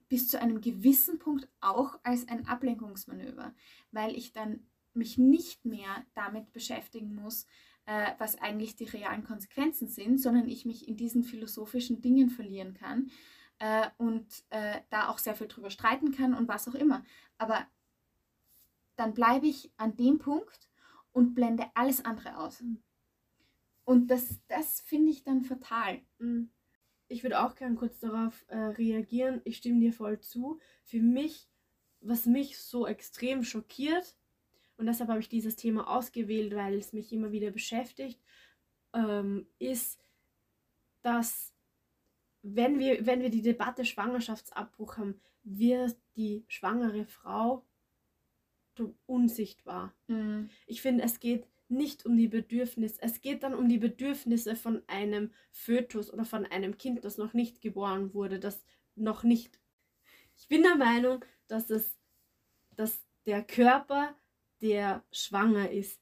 bis 0.09 0.27
zu 0.27 0.41
einem 0.41 0.59
gewissen 0.59 1.19
Punkt 1.19 1.47
auch 1.61 1.99
als 2.03 2.27
ein 2.27 2.47
Ablenkungsmanöver, 2.47 3.53
weil 3.91 4.15
ich 4.15 4.33
dann 4.33 4.67
mich 4.93 5.17
nicht 5.17 5.65
mehr 5.65 6.03
damit 6.15 6.51
beschäftigen 6.51 7.13
muss, 7.13 7.45
äh, 7.85 8.13
was 8.17 8.39
eigentlich 8.39 8.75
die 8.75 8.85
realen 8.85 9.23
Konsequenzen 9.23 9.87
sind, 9.87 10.19
sondern 10.19 10.47
ich 10.47 10.65
mich 10.65 10.87
in 10.87 10.97
diesen 10.97 11.23
philosophischen 11.23 12.01
Dingen 12.01 12.31
verlieren 12.31 12.73
kann 12.73 13.11
äh, 13.59 13.87
und 13.97 14.25
äh, 14.49 14.81
da 14.89 15.09
auch 15.09 15.19
sehr 15.19 15.35
viel 15.35 15.47
drüber 15.47 15.69
streiten 15.69 16.11
kann 16.11 16.33
und 16.33 16.47
was 16.47 16.67
auch 16.67 16.75
immer. 16.75 17.03
Aber 17.37 17.67
dann 18.99 19.13
bleibe 19.13 19.47
ich 19.47 19.71
an 19.77 19.95
dem 19.95 20.19
Punkt 20.19 20.69
und 21.11 21.33
blende 21.33 21.65
alles 21.73 22.03
andere 22.03 22.37
aus. 22.37 22.61
Mhm. 22.61 22.81
Und 23.83 24.07
das, 24.07 24.39
das 24.47 24.81
finde 24.81 25.11
ich 25.11 25.23
dann 25.23 25.43
fatal. 25.43 26.01
Mhm 26.19 26.51
ich 27.09 27.23
würde 27.23 27.41
auch 27.41 27.55
gern 27.55 27.75
kurz 27.75 27.99
darauf 27.99 28.45
äh, 28.47 28.55
reagieren. 28.55 29.41
Ich 29.43 29.57
stimme 29.57 29.79
dir 29.81 29.91
voll 29.91 30.19
zu. 30.19 30.59
Für 30.83 31.01
mich, 31.01 31.49
was 31.99 32.25
mich 32.25 32.59
so 32.59 32.87
extrem 32.87 33.43
schockiert, 33.43 34.15
und 34.77 34.85
deshalb 34.85 35.09
habe 35.09 35.19
ich 35.19 35.27
dieses 35.27 35.57
Thema 35.57 35.89
ausgewählt, 35.89 36.55
weil 36.55 36.75
es 36.75 36.93
mich 36.93 37.11
immer 37.11 37.33
wieder 37.33 37.51
beschäftigt, 37.51 38.21
ähm, 38.93 39.45
ist, 39.57 40.07
dass 41.01 41.53
wenn 42.43 42.79
wir, 42.79 43.05
wenn 43.05 43.21
wir 43.21 43.29
die 43.29 43.41
Debatte 43.41 43.83
Schwangerschaftsabbruch 43.83 44.97
haben, 44.97 45.19
wird 45.43 45.97
die 46.15 46.45
schwangere 46.47 47.05
Frau 47.05 47.65
unsichtbar. 49.05 49.93
Mhm. 50.07 50.49
Ich 50.65 50.81
finde, 50.81 51.03
es 51.03 51.19
geht 51.19 51.45
nicht 51.69 52.05
um 52.05 52.17
die 52.17 52.27
Bedürfnisse. 52.27 52.99
Es 53.01 53.21
geht 53.21 53.43
dann 53.43 53.53
um 53.53 53.69
die 53.69 53.77
Bedürfnisse 53.77 54.55
von 54.55 54.81
einem 54.87 55.31
Fötus 55.51 56.11
oder 56.11 56.25
von 56.25 56.45
einem 56.45 56.77
Kind, 56.77 57.05
das 57.05 57.17
noch 57.17 57.33
nicht 57.33 57.61
geboren 57.61 58.13
wurde, 58.13 58.39
das 58.39 58.63
noch 58.95 59.23
nicht. 59.23 59.59
Ich 60.37 60.47
bin 60.47 60.63
der 60.63 60.75
Meinung, 60.75 61.23
dass 61.47 61.69
es, 61.69 61.97
dass 62.75 63.05
der 63.25 63.43
Körper, 63.43 64.15
der 64.61 65.03
schwanger 65.11 65.69
ist, 65.69 66.01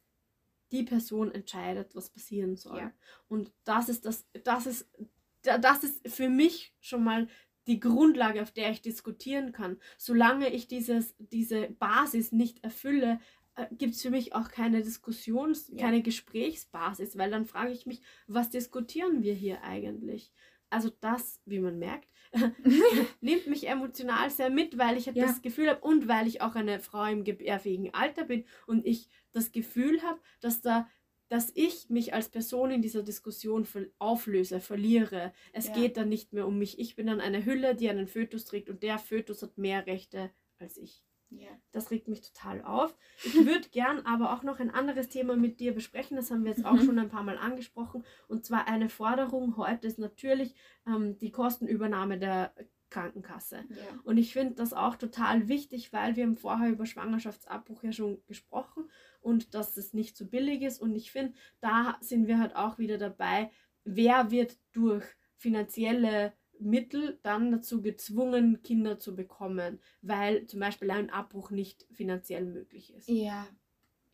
die 0.71 0.83
Person 0.83 1.31
entscheidet, 1.31 1.95
was 1.95 2.09
passieren 2.09 2.55
soll. 2.55 2.79
Ja. 2.79 2.93
Und 3.27 3.51
das 3.63 3.89
ist 3.89 4.05
das, 4.05 4.25
das 4.43 4.65
ist, 4.65 4.89
das 5.41 5.83
ist 5.83 6.07
für 6.07 6.29
mich 6.29 6.73
schon 6.79 7.03
mal 7.03 7.27
die 7.67 7.79
Grundlage, 7.79 8.41
auf 8.41 8.51
der 8.51 8.71
ich 8.71 8.81
diskutieren 8.81 9.51
kann. 9.51 9.77
Solange 9.97 10.49
ich 10.49 10.67
dieses, 10.67 11.15
diese 11.19 11.69
Basis 11.71 12.31
nicht 12.31 12.63
erfülle, 12.63 13.19
äh, 13.55 13.67
gibt 13.71 13.95
es 13.95 14.01
für 14.01 14.09
mich 14.09 14.33
auch 14.33 14.49
keine 14.49 14.81
Diskussions-, 14.81 15.69
ja. 15.69 15.85
keine 15.85 16.01
Gesprächsbasis, 16.01 17.17
weil 17.17 17.31
dann 17.31 17.45
frage 17.45 17.71
ich 17.71 17.85
mich, 17.85 18.01
was 18.27 18.49
diskutieren 18.49 19.23
wir 19.23 19.33
hier 19.33 19.63
eigentlich? 19.63 20.31
Also 20.69 20.89
das, 20.99 21.41
wie 21.45 21.59
man 21.59 21.79
merkt, 21.79 22.09
nimmt 23.21 23.47
mich 23.47 23.67
emotional 23.67 24.29
sehr 24.29 24.49
mit, 24.49 24.77
weil 24.77 24.97
ich 24.97 25.05
ja. 25.05 25.13
das 25.13 25.41
Gefühl 25.41 25.69
habe 25.69 25.81
und 25.81 26.07
weil 26.07 26.27
ich 26.27 26.41
auch 26.41 26.55
eine 26.55 26.79
Frau 26.79 27.05
im 27.05 27.23
gebärfähigen 27.23 27.93
Alter 27.93 28.25
bin 28.25 28.45
und 28.65 28.85
ich 28.85 29.09
das 29.31 29.51
Gefühl 29.51 30.01
habe, 30.03 30.19
dass 30.41 30.61
da 30.61 30.89
dass 31.29 31.51
ich 31.55 31.89
mich 31.89 32.13
als 32.13 32.29
Person 32.29 32.71
in 32.71 32.81
dieser 32.81 33.03
Diskussion 33.03 33.67
auflöse, 33.99 34.59
verliere. 34.59 35.33
Es 35.53 35.67
ja. 35.67 35.73
geht 35.73 35.97
dann 35.97 36.09
nicht 36.09 36.33
mehr 36.33 36.47
um 36.47 36.57
mich. 36.57 36.79
Ich 36.79 36.95
bin 36.95 37.07
dann 37.07 37.21
eine 37.21 37.45
Hülle, 37.45 37.75
die 37.75 37.89
einen 37.89 38.07
Fötus 38.07 38.45
trägt 38.45 38.69
und 38.69 38.83
der 38.83 38.97
Fötus 38.99 39.41
hat 39.41 39.57
mehr 39.57 39.85
Rechte 39.85 40.31
als 40.59 40.77
ich. 40.77 41.03
Ja. 41.29 41.49
Das 41.71 41.91
regt 41.91 42.07
mich 42.07 42.21
total 42.21 42.61
auf. 42.63 42.95
Ich 43.23 43.33
würde 43.45 43.67
gern 43.69 44.05
aber 44.05 44.33
auch 44.33 44.43
noch 44.43 44.59
ein 44.59 44.69
anderes 44.69 45.09
Thema 45.09 45.35
mit 45.35 45.59
dir 45.59 45.73
besprechen. 45.73 46.15
Das 46.15 46.31
haben 46.31 46.43
wir 46.43 46.51
jetzt 46.51 46.65
auch 46.65 46.73
mhm. 46.73 46.85
schon 46.85 46.99
ein 46.99 47.09
paar 47.09 47.23
Mal 47.23 47.37
angesprochen. 47.37 48.05
Und 48.27 48.45
zwar 48.45 48.67
eine 48.67 48.89
Forderung 48.89 49.57
heute 49.57 49.87
ist 49.87 49.99
natürlich 49.99 50.55
ähm, 50.85 51.17
die 51.17 51.31
Kostenübernahme 51.31 52.17
der 52.17 52.53
Krankenkasse. 52.89 53.65
Ja. 53.69 53.99
Und 54.03 54.17
ich 54.17 54.33
finde 54.33 54.55
das 54.55 54.73
auch 54.73 54.95
total 54.95 55.47
wichtig, 55.47 55.91
weil 55.93 56.15
wir 56.15 56.23
haben 56.23 56.37
vorher 56.37 56.69
über 56.69 56.85
Schwangerschaftsabbruch 56.85 57.83
ja 57.83 57.91
schon 57.91 58.21
gesprochen 58.27 58.89
und 59.19 59.53
dass 59.53 59.77
es 59.77 59.93
nicht 59.93 60.15
so 60.15 60.25
billig 60.25 60.61
ist. 60.61 60.81
Und 60.81 60.95
ich 60.95 61.11
finde, 61.11 61.33
da 61.59 61.97
sind 62.01 62.27
wir 62.27 62.39
halt 62.39 62.55
auch 62.55 62.77
wieder 62.77 62.97
dabei, 62.97 63.51
wer 63.83 64.31
wird 64.31 64.57
durch 64.71 65.05
finanzielle 65.35 66.33
Mittel 66.59 67.19
dann 67.23 67.51
dazu 67.51 67.81
gezwungen, 67.81 68.61
Kinder 68.63 68.99
zu 68.99 69.15
bekommen, 69.15 69.79
weil 70.01 70.45
zum 70.47 70.59
Beispiel 70.59 70.89
ein 70.91 71.09
Abbruch 71.09 71.51
nicht 71.51 71.85
finanziell 71.91 72.45
möglich 72.45 72.93
ist. 72.93 73.07
Ja, 73.07 73.47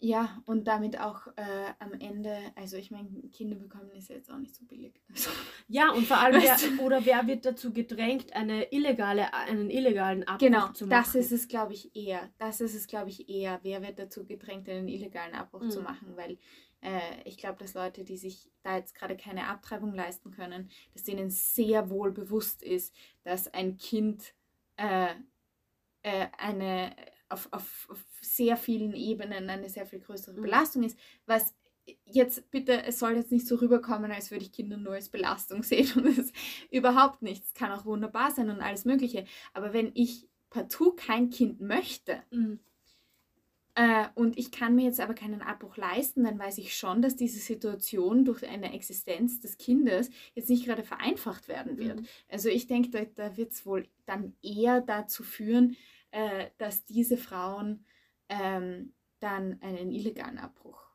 ja, 0.03 0.43
und 0.45 0.67
damit 0.67 0.99
auch 0.99 1.27
äh, 1.37 1.73
am 1.79 1.93
Ende, 1.93 2.37
also 2.55 2.75
ich 2.75 2.91
meine, 2.91 3.07
Kinder 3.31 3.55
bekommen 3.55 3.89
ist 3.91 4.09
ja 4.09 4.17
jetzt 4.17 4.29
auch 4.29 4.37
nicht 4.37 4.53
so 4.53 4.65
billig. 4.65 4.99
Also, 5.09 5.29
ja, 5.69 5.91
und 5.91 6.05
vor 6.05 6.17
allem, 6.17 6.41
wer, 6.41 6.83
oder 6.83 7.05
wer 7.05 7.25
wird 7.25 7.45
dazu 7.45 7.71
gedrängt, 7.71 8.35
eine 8.35 8.69
illegale, 8.73 9.33
einen 9.33 9.69
illegalen 9.69 10.23
Abbruch 10.23 10.39
genau, 10.39 10.73
zu 10.73 10.87
machen? 10.87 10.89
Genau, 10.89 11.01
das 11.01 11.15
ist 11.15 11.31
es, 11.31 11.47
glaube 11.47 11.71
ich, 11.71 11.95
eher. 11.95 12.29
Das 12.37 12.59
ist 12.59 12.75
es, 12.75 12.87
glaube 12.87 13.11
ich, 13.11 13.29
eher. 13.29 13.61
Wer 13.63 13.81
wird 13.81 13.97
dazu 13.97 14.25
gedrängt, 14.25 14.67
einen 14.67 14.89
illegalen 14.89 15.35
Abbruch 15.35 15.63
mhm. 15.63 15.69
zu 15.71 15.81
machen? 15.81 16.17
Weil 16.17 16.37
äh, 16.81 17.21
ich 17.23 17.37
glaube, 17.37 17.59
dass 17.59 17.73
Leute, 17.73 18.03
die 18.03 18.17
sich 18.17 18.51
da 18.61 18.75
jetzt 18.75 18.95
gerade 18.95 19.15
keine 19.15 19.47
Abtreibung 19.47 19.93
leisten 19.93 20.31
können, 20.31 20.69
dass 20.91 21.03
denen 21.03 21.29
sehr 21.29 21.89
wohl 21.89 22.11
bewusst 22.11 22.61
ist, 22.61 22.93
dass 23.23 23.47
ein 23.53 23.77
Kind 23.77 24.33
äh, 24.75 25.13
äh, 26.01 26.27
eine 26.37 26.93
auf, 27.29 27.47
auf, 27.51 27.87
auf, 27.89 28.05
sehr 28.21 28.57
vielen 28.57 28.93
Ebenen 28.93 29.49
eine 29.49 29.69
sehr 29.69 29.85
viel 29.85 29.99
größere 29.99 30.35
mhm. 30.35 30.41
Belastung 30.41 30.83
ist, 30.83 30.97
was 31.25 31.55
jetzt 32.05 32.49
bitte, 32.49 32.83
es 32.83 32.99
soll 32.99 33.15
jetzt 33.15 33.31
nicht 33.31 33.47
so 33.47 33.55
rüberkommen, 33.55 34.11
als 34.11 34.31
würde 34.31 34.45
ich 34.45 34.53
Kinder 34.53 34.77
nur 34.77 34.93
als 34.93 35.09
Belastung 35.09 35.63
sehen 35.63 35.91
und 35.95 36.17
es 36.17 36.31
überhaupt 36.71 37.21
nichts. 37.21 37.53
Kann 37.53 37.71
auch 37.71 37.85
wunderbar 37.85 38.31
sein 38.31 38.49
und 38.49 38.61
alles 38.61 38.85
Mögliche. 38.85 39.25
Aber 39.53 39.73
wenn 39.73 39.91
ich 39.93 40.27
partout 40.49 40.93
kein 40.95 41.29
Kind 41.29 41.59
möchte, 41.59 42.21
mhm 42.31 42.59
äh, 43.75 44.05
und 44.13 44.37
ich 44.37 44.51
kann 44.51 44.75
mir 44.75 44.85
jetzt 44.85 44.99
aber 44.99 45.15
keinen 45.15 45.41
Abbruch 45.41 45.77
leisten, 45.77 46.23
dann 46.23 46.37
weiß 46.37 46.59
ich 46.59 46.75
schon, 46.75 47.01
dass 47.01 47.15
diese 47.15 47.39
Situation 47.39 48.23
durch 48.23 48.47
eine 48.47 48.71
Existenz 48.73 49.39
des 49.39 49.57
Kindes 49.57 50.11
jetzt 50.35 50.49
nicht 50.49 50.65
gerade 50.65 50.83
vereinfacht 50.83 51.47
werden 51.47 51.77
wird. 51.77 52.01
Mhm. 52.01 52.05
Also 52.29 52.49
ich 52.49 52.67
denke, 52.67 52.89
da, 52.89 53.05
da 53.15 53.35
wird 53.35 53.53
es 53.53 53.65
wohl 53.65 53.87
dann 54.05 54.35
eher 54.43 54.81
dazu 54.81 55.23
führen, 55.23 55.75
äh, 56.13 56.51
dass 56.59 56.85
diese 56.85 57.17
Frauen 57.17 57.85
ähm, 58.29 58.93
dann 59.19 59.59
einen 59.61 59.91
illegalen 59.91 60.37
Abbruch 60.37 60.85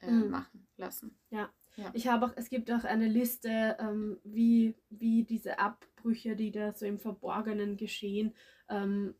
äh, 0.00 0.10
Mhm. 0.10 0.30
machen 0.30 0.68
lassen. 0.76 1.18
Ja. 1.30 1.50
Ja. 1.76 1.90
Ich 1.92 2.06
habe 2.08 2.26
auch, 2.26 2.32
es 2.36 2.50
gibt 2.50 2.70
auch 2.70 2.84
eine 2.84 3.08
Liste, 3.08 3.76
ähm, 3.80 4.18
wie, 4.24 4.76
wie 4.88 5.24
diese 5.24 5.58
Abbrüche, 5.58 6.36
die 6.36 6.50
da 6.52 6.72
so 6.72 6.86
im 6.86 6.98
Verborgenen 6.98 7.76
geschehen, 7.76 8.34
ähm, 8.68 9.14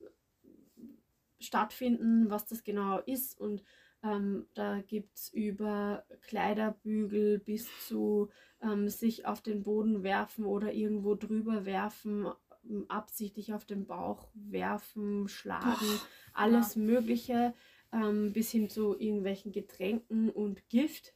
stattfinden, 1.41 2.31
was 2.31 2.47
das 2.47 2.63
genau 2.63 2.99
ist. 2.99 3.39
Und 3.41 3.63
ähm, 4.03 4.47
da 4.55 4.81
gibt 4.83 5.17
es 5.17 5.33
über 5.33 6.05
Kleiderbügel 6.23 7.39
bis 7.39 7.67
zu 7.87 8.31
ähm, 8.63 8.89
sich 8.89 9.27
auf 9.27 9.43
den 9.43 9.63
Boden 9.63 10.03
werfen 10.03 10.45
oder 10.45 10.73
irgendwo 10.73 11.15
drüber 11.15 11.65
werfen, 11.65 12.27
absichtlich 12.89 13.53
auf 13.55 13.65
den 13.65 13.87
Bauch 13.87 14.29
werfen, 14.35 15.29
schlagen, 15.29 16.01
alles 16.33 16.77
Mögliche, 16.77 17.55
ähm, 17.93 18.33
bis 18.33 18.51
hin 18.51 18.69
zu 18.69 18.99
irgendwelchen 18.99 19.53
Getränken 19.53 20.31
und 20.31 20.69
Gift. 20.69 21.15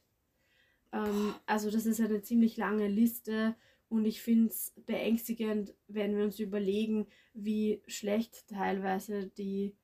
Ähm, 0.91 1.35
also 1.45 1.69
das 1.71 1.85
ist 1.85 1.99
eine 2.01 2.21
ziemlich 2.21 2.57
lange 2.57 2.87
Liste 2.87 3.55
und 3.89 4.05
ich 4.05 4.21
finde 4.21 4.49
es 4.49 4.73
beängstigend, 4.85 5.73
wenn 5.87 6.17
wir 6.17 6.25
uns 6.25 6.39
überlegen, 6.39 7.07
wie 7.33 7.81
schlecht 7.87 8.47
teilweise 8.47 9.27
die, 9.27 9.75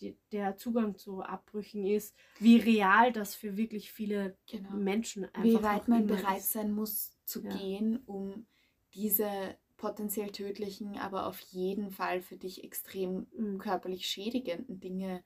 die, 0.00 0.16
der 0.32 0.56
Zugang 0.56 0.96
zu 0.96 1.22
Abbrüchen 1.22 1.84
ist, 1.84 2.16
wie 2.38 2.56
real 2.56 3.12
das 3.12 3.34
für 3.34 3.56
wirklich 3.56 3.92
viele 3.92 4.36
Genau. 4.50 4.70
Menschen 4.70 5.24
einfach 5.34 5.44
Wie 5.44 5.54
noch 5.54 5.62
weit 5.62 5.88
man 5.88 6.06
bereit 6.06 6.38
ist. 6.38 6.52
sein 6.52 6.72
muss 6.72 7.10
zu 7.24 7.42
Ja. 7.42 7.50
gehen, 7.50 7.98
um 8.06 8.46
diese 8.94 9.56
potenziell 9.78 10.32
tödlichen, 10.32 10.98
aber 10.98 11.26
auf 11.28 11.40
jeden 11.40 11.90
Fall 11.92 12.22
für 12.22 12.36
dich 12.38 12.64
extrem 12.64 13.28
Mhm. 13.32 13.58
körperlich 13.58 14.06
schädigenden 14.08 14.80
Dinge 14.80 15.24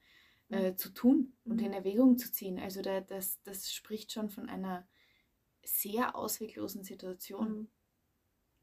Mhm. 0.51 0.59
äh, 0.59 0.77
zu 0.77 0.91
tun 0.91 1.35
und 1.49 1.61
Mhm. 1.61 1.67
in 1.67 1.75
Erwägung 1.75 2.19
zu 2.19 2.33
ziehen. 2.33 2.61
Also 2.61 2.83
da, 2.83 3.01
das, 3.03 3.43
das 3.43 3.73
spricht 3.75 4.13
schon 4.13 4.31
von 4.31 4.49
einer 4.49 4.89
sehr 5.65 6.17
ausweglosen 6.17 6.85
Situation. 6.85 7.49
Mhm. 7.49 7.69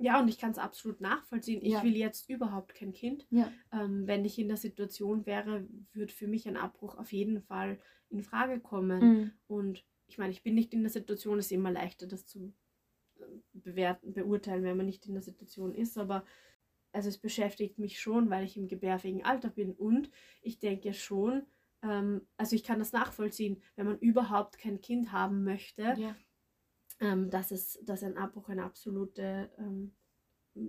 Ja, 0.01 0.19
und 0.21 0.29
ich 0.29 0.37
kann 0.37 0.51
es 0.51 0.57
absolut 0.57 1.01
nachvollziehen. 1.01 1.61
Ich 1.63 1.71
Ja. 1.73 1.83
will 1.83 1.95
jetzt 1.95 2.29
überhaupt 2.29 2.73
kein 2.73 2.93
Kind. 2.93 3.27
Ja. 3.31 3.53
Ähm, 3.71 4.07
wenn 4.07 4.23
ich 4.25 4.39
in 4.39 4.47
der 4.47 4.57
Situation 4.57 5.25
wäre, 5.25 5.67
würde 5.93 6.13
für 6.13 6.27
mich 6.27 6.47
ein 6.47 6.57
Abbruch 6.57 6.97
auf 6.97 7.11
jeden 7.11 7.41
Fall 7.41 7.79
in 8.09 8.23
Frage 8.23 8.61
kommen. 8.61 9.01
Mhm. 9.01 9.39
Und 9.47 9.85
ich 10.07 10.17
meine, 10.17 10.31
ich 10.31 10.43
bin 10.43 10.55
nicht 10.55 10.73
in 10.73 10.81
der 10.83 10.89
Situation, 10.91 11.37
es 11.39 11.47
ist 11.47 11.51
immer 11.51 11.71
leichter, 11.71 12.07
das 12.07 12.25
zu 12.25 12.53
bewerten, 13.53 14.13
beurteilen, 14.13 14.63
wenn 14.63 14.77
man 14.77 14.85
nicht 14.85 15.05
in 15.05 15.13
der 15.13 15.23
Situation 15.23 15.73
ist. 15.73 15.97
Aber 15.97 16.25
also 16.91 17.09
es 17.09 17.17
beschäftigt 17.17 17.77
mich 17.79 17.99
schon, 17.99 18.29
weil 18.29 18.45
ich 18.45 18.57
im 18.57 18.67
gebärfähigen 18.67 19.23
Alter 19.23 19.49
bin. 19.49 19.73
Und 19.73 20.09
ich 20.41 20.59
denke 20.59 20.93
schon, 20.93 21.45
ähm, 21.81 22.27
also 22.37 22.55
ich 22.55 22.63
kann 22.63 22.79
das 22.79 22.91
nachvollziehen, 22.91 23.61
wenn 23.75 23.85
man 23.85 23.99
überhaupt 23.99 24.57
kein 24.57 24.81
Kind 24.81 25.11
haben 25.11 25.43
möchte, 25.43 25.95
Ja. 25.97 26.15
ähm, 26.99 27.29
dass, 27.29 27.51
es, 27.51 27.79
dass 27.83 28.03
ein 28.03 28.17
Abbruch 28.17 28.49
eine 28.49 28.63
absolute 28.63 29.51
ähm, 29.57 29.93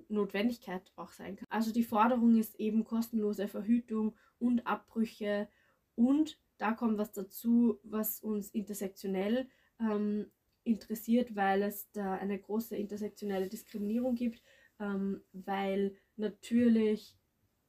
Notwendigkeit 0.08 0.92
auch 0.96 1.12
sein 1.12 1.36
kann. 1.36 1.46
Also 1.50 1.72
die 1.72 1.82
Forderung 1.84 2.36
ist 2.38 2.54
eben 2.60 2.84
kostenlose 2.84 3.48
Verhütung 3.48 4.16
und 4.38 4.66
Abbrüche 4.66 5.48
und 5.94 6.38
da 6.58 6.72
kommt 6.72 6.98
was 6.98 7.12
dazu, 7.12 7.80
was 7.82 8.20
uns 8.20 8.50
intersektionell 8.50 9.48
ähm, 9.80 10.30
interessiert, 10.64 11.36
weil 11.36 11.62
es 11.62 11.90
da 11.92 12.14
eine 12.14 12.38
große 12.38 12.76
intersektionelle 12.76 13.48
Diskriminierung 13.48 14.14
gibt, 14.14 14.42
ähm, 14.78 15.22
weil 15.32 15.96
natürlich 16.16 17.16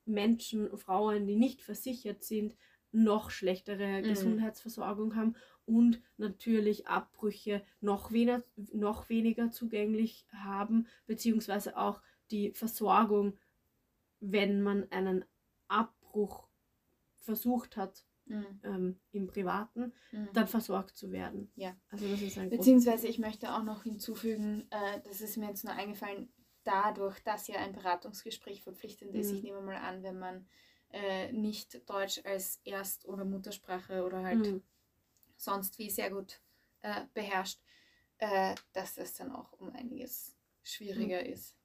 Menschen, 0.06 0.76
Frauen, 0.78 1.28
die 1.28 1.36
nicht 1.36 1.62
versichert 1.62 2.24
sind, 2.24 2.56
noch 2.92 3.30
schlechtere 3.32 4.04
Mhm. 4.04 4.06
Gesundheitsversorgung 4.06 5.16
haben 5.16 5.36
und 5.66 6.02
natürlich 6.18 6.88
Abbrüche 6.88 7.64
noch, 7.80 8.12
weniger, 8.12 8.44
noch 8.74 9.08
weniger 9.10 9.52
zugänglich 9.52 10.26
haben, 10.34 10.88
beziehungsweise 11.08 11.78
auch 11.78 12.02
die 12.32 12.52
Versorgung, 12.52 13.38
wenn 14.20 14.62
man 14.62 14.92
einen 14.92 15.26
Abbruch 15.68 16.48
versucht 17.18 17.78
hat 17.78 18.06
Mhm. 18.26 18.60
ähm, 18.64 19.00
im 19.12 19.28
Privaten, 19.28 19.94
Mhm. 20.12 20.30
dann 20.34 20.48
versorgt 20.48 20.96
zu 20.96 21.12
werden. 21.12 21.52
Ja. 21.56 21.76
Also 21.90 22.08
das 22.08 22.22
ist 22.22 22.38
ein 22.38 22.50
Beziehungsweise 22.50 23.08
ich 23.08 23.20
möchte 23.20 23.54
auch 23.54 23.64
noch 23.64 23.84
hinzufügen, 23.84 24.68
äh, 24.72 25.02
das 25.02 25.22
ist 25.22 25.38
mir 25.38 25.48
jetzt 25.48 25.64
nur 25.64 25.74
eingefallen, 25.74 26.32
dadurch, 26.64 27.20
dass 27.24 27.48
ja 27.48 27.58
ein 27.58 27.74
Beratungsgespräch 27.74 28.62
verpflichtend 28.64 29.16
ist, 29.16 29.32
Mhm. 29.32 29.38
ich 29.38 29.44
nehme 29.44 29.62
mal 29.62 29.78
an, 29.78 30.04
wenn 30.04 30.20
man 30.20 30.48
äh, 30.94 31.32
nicht 31.32 31.90
Deutsch 31.90 32.22
als 32.26 32.60
Erst- 32.66 33.06
oder 33.06 33.24
Muttersprache 33.26 34.04
oder 34.04 34.24
halt 34.24 34.40
Mhm. 34.40 34.62
sonst 35.38 35.80
wie 35.80 35.90
sehr 35.90 36.12
gut 36.12 36.42
äh, 36.82 37.06
beherrscht, 37.14 37.60
äh, 38.18 38.56
dass 38.74 38.96
das 38.96 39.14
dann 39.14 39.32
auch 39.32 39.54
um 39.54 39.72
einiges 39.74 40.36
schwieriger 40.64 41.26
ist. 41.26 41.56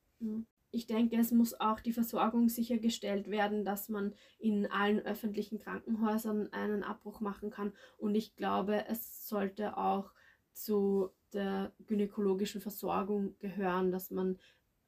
Ich 0.71 0.87
denke, 0.87 1.17
es 1.17 1.33
muss 1.33 1.59
auch 1.59 1.81
die 1.81 1.93
Versorgung 1.93 2.49
sichergestellt 2.49 3.31
werden, 3.31 3.65
dass 3.65 3.89
man 3.89 4.15
in 4.39 4.71
allen 4.71 5.01
öffentlichen 5.01 5.59
Krankenhäusern 5.59 6.53
einen 6.53 6.83
Abbruch 6.83 7.21
machen 7.21 7.51
kann. 7.51 7.73
Und 7.97 8.15
ich 8.15 8.37
glaube, 8.37 8.87
es 8.89 9.29
sollte 9.29 9.77
auch 9.77 10.13
zu 10.53 11.11
der 11.33 11.73
gynäkologischen 11.87 12.61
Versorgung 12.61 13.39
gehören, 13.39 13.93
dass 13.93 14.11
man, 14.11 14.39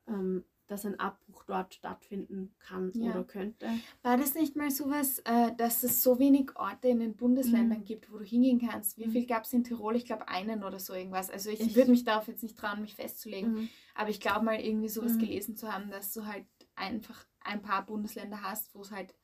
ähm, 0.06 0.44
dass 0.68 0.84
ein 0.84 1.00
Abbruch 1.00 1.44
dort 1.44 1.74
stattfinden 1.74 2.54
kann 2.58 2.92
Ja. 2.94 3.10
oder 3.10 3.24
könnte. 3.24 3.66
War 4.02 4.16
das 4.18 4.34
nicht 4.34 4.54
mal 4.54 4.70
sowas, 4.70 5.18
äh, 5.24 5.54
dass 5.56 5.82
es 5.82 6.02
so 6.02 6.18
wenig 6.18 6.54
Orte 6.56 6.88
in 6.88 7.00
den 7.00 7.16
Bundesländern 7.16 7.80
Mhm. 7.80 7.84
gibt, 7.84 8.12
wo 8.12 8.18
du 8.18 8.24
hingehen 8.24 8.60
kannst? 8.60 8.98
Wie 8.98 9.06
Mhm. 9.06 9.10
viel 9.12 9.26
gab 9.26 9.44
es 9.44 9.52
in 9.52 9.64
Tirol? 9.64 9.96
Ich 9.96 10.04
glaube 10.04 10.28
einen 10.28 10.62
oder 10.62 10.78
so 10.78 10.92
irgendwas. 10.94 11.30
Also 11.30 11.50
ich, 11.50 11.60
Ich- 11.60 11.74
würde 11.74 11.90
mich 11.90 12.04
darauf 12.04 12.28
jetzt 12.28 12.42
nicht 12.42 12.56
trauen, 12.58 12.82
mich 12.82 12.94
festzulegen. 12.94 13.52
Mhm. 13.54 13.68
Aber 13.94 14.10
ich 14.10 14.20
glaube 14.20 14.44
mal 14.44 14.60
irgendwie 14.60 14.88
sowas 14.90 15.14
Mhm. 15.14 15.18
gelesen 15.20 15.56
zu 15.56 15.72
haben, 15.72 15.90
dass 15.90 16.12
du 16.12 16.26
halt 16.26 16.46
einfach 16.76 17.26
ein 17.40 17.62
paar 17.62 17.84
Bundesländer 17.86 18.42
hast, 18.42 18.74
wo 18.74 18.82
es 18.82 18.90
halt 18.92 19.14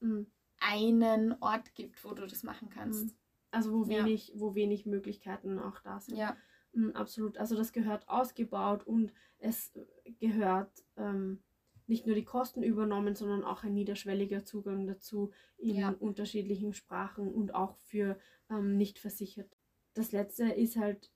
Mhm. 0.00 0.26
einen 0.60 1.34
Ort 1.40 1.74
gibt, 1.74 2.04
wo 2.04 2.12
du 2.12 2.26
das 2.26 2.42
machen 2.42 2.68
kannst. 2.68 3.06
Mhm. 3.06 3.12
Also 3.50 3.72
wo 3.72 3.84
Ja. 3.90 4.04
wenig, 4.04 4.32
wo 4.34 4.54
wenig 4.54 4.84
Möglichkeiten 4.84 5.58
auch 5.58 5.80
da 5.80 5.98
sind. 5.98 6.18
Ja. 6.18 6.36
Mm, 6.72 6.90
Absolut. 6.90 7.38
Also 7.38 7.56
das 7.56 7.72
gehört 7.72 8.08
ausgebaut 8.08 8.86
und 8.86 9.12
es 9.38 9.72
gehört 10.20 10.84
ähm, 10.96 11.42
nicht 11.86 12.06
nur 12.06 12.14
die 12.14 12.24
Kosten 12.24 12.62
übernommen, 12.62 13.14
sondern 13.14 13.44
auch 13.44 13.64
ein 13.64 13.74
niederschwelliger 13.74 14.44
Zugang 14.44 14.86
dazu 14.86 15.30
in 15.56 15.76
Ja. 15.76 15.90
unterschiedlichen 15.90 16.74
Sprachen 16.74 17.32
und 17.32 17.54
auch 17.54 17.76
für 17.76 18.18
ähm, 18.50 18.76
nicht 18.76 18.98
versichert. 18.98 19.56
Das 19.94 20.12
letzte 20.12 20.44
ist 20.52 20.76
halt, 20.76 21.10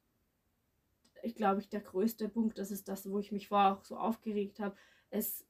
ich 1.22 1.34
glaube 1.34 1.60
ich, 1.60 1.68
der 1.68 1.80
größte 1.80 2.28
Punkt. 2.28 2.58
Das 2.58 2.70
ist 2.70 2.88
das, 2.88 3.08
wo 3.08 3.18
ich 3.18 3.32
mich 3.32 3.48
vorher 3.48 3.76
auch 3.76 3.84
so 3.84 3.96
aufgeregt 3.96 4.60
habe. 4.60 4.76
Es 5.10 5.46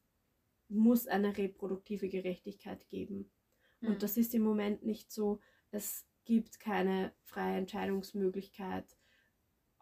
muss 0.69 1.07
eine 1.07 1.37
reproduktive 1.37 2.09
Gerechtigkeit 2.09 2.89
geben. 2.89 3.31
Mhm. 3.81 3.89
Und 3.89 4.03
das 4.03 4.17
ist 4.17 4.35
im 4.35 4.43
Moment 4.43 4.85
nicht 4.85 5.13
so. 5.13 5.41
Es 5.71 6.07
gibt 6.25 6.61
keine 6.61 7.13
freie 7.25 7.57
Entscheidungsmöglichkeit, 7.59 8.97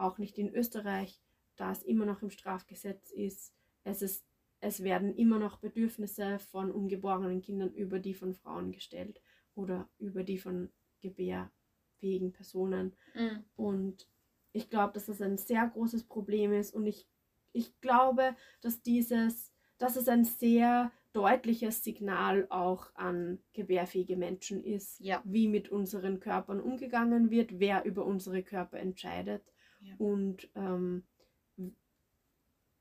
auch 0.01 0.19
nicht 0.19 0.39
in 0.39 0.53
Österreich, 0.55 1.21
da 1.57 1.71
es 1.73 1.83
immer 1.83 2.07
noch 2.07 2.23
im 2.23 2.31
Strafgesetz 2.31 3.11
ist. 3.11 3.55
Es, 3.85 4.03
ist, 4.03 4.25
es 4.61 4.83
werden 4.83 5.15
immer 5.15 5.39
noch 5.39 5.59
Bedürfnisse 5.59 6.39
von 6.39 6.71
ungeborenen 6.71 7.43
Kindern 7.43 7.73
über 7.75 7.99
die 7.99 8.15
von 8.15 8.35
Frauen 8.35 8.73
gestellt 8.73 9.21
oder 9.55 9.89
über 9.99 10.25
die 10.25 10.39
von 10.39 10.71
gebärfähigen 11.01 12.33
Personen. 12.33 12.97
Mhm. 13.15 13.45
Und 13.57 14.09
ich 14.53 14.71
glaube, 14.71 14.95
dass 14.95 15.07
das 15.07 15.21
ein 15.21 15.39
sehr 15.39 15.67
großes 15.69 16.05
Problem 16.05 16.53
ist. 16.53 16.75
Und 16.75 16.87
ich, 16.87 17.07
ich 17.53 17.81
glaube, 17.81 18.37
dass 18.61 18.83
dieses, 18.83 19.53
dass 19.79 19.97
es 19.97 20.09
ein 20.09 20.25
sehr 20.25 20.93
deutliches 21.13 21.83
Signal 21.83 22.47
auch 22.51 22.95
an 22.95 23.41
gebärfähige 23.53 24.17
Menschen 24.17 24.63
ist, 24.63 25.01
Ja. 25.01 25.21
wie 25.25 25.49
mit 25.49 25.69
unseren 25.69 26.21
Körpern 26.21 26.61
umgegangen 26.61 27.31
wird, 27.31 27.59
wer 27.59 27.85
über 27.85 28.05
unsere 28.07 28.43
Körper 28.43 28.79
entscheidet 28.79 29.43
Ja. 29.83 29.95
und 29.99 30.49
ähm, 30.55 31.05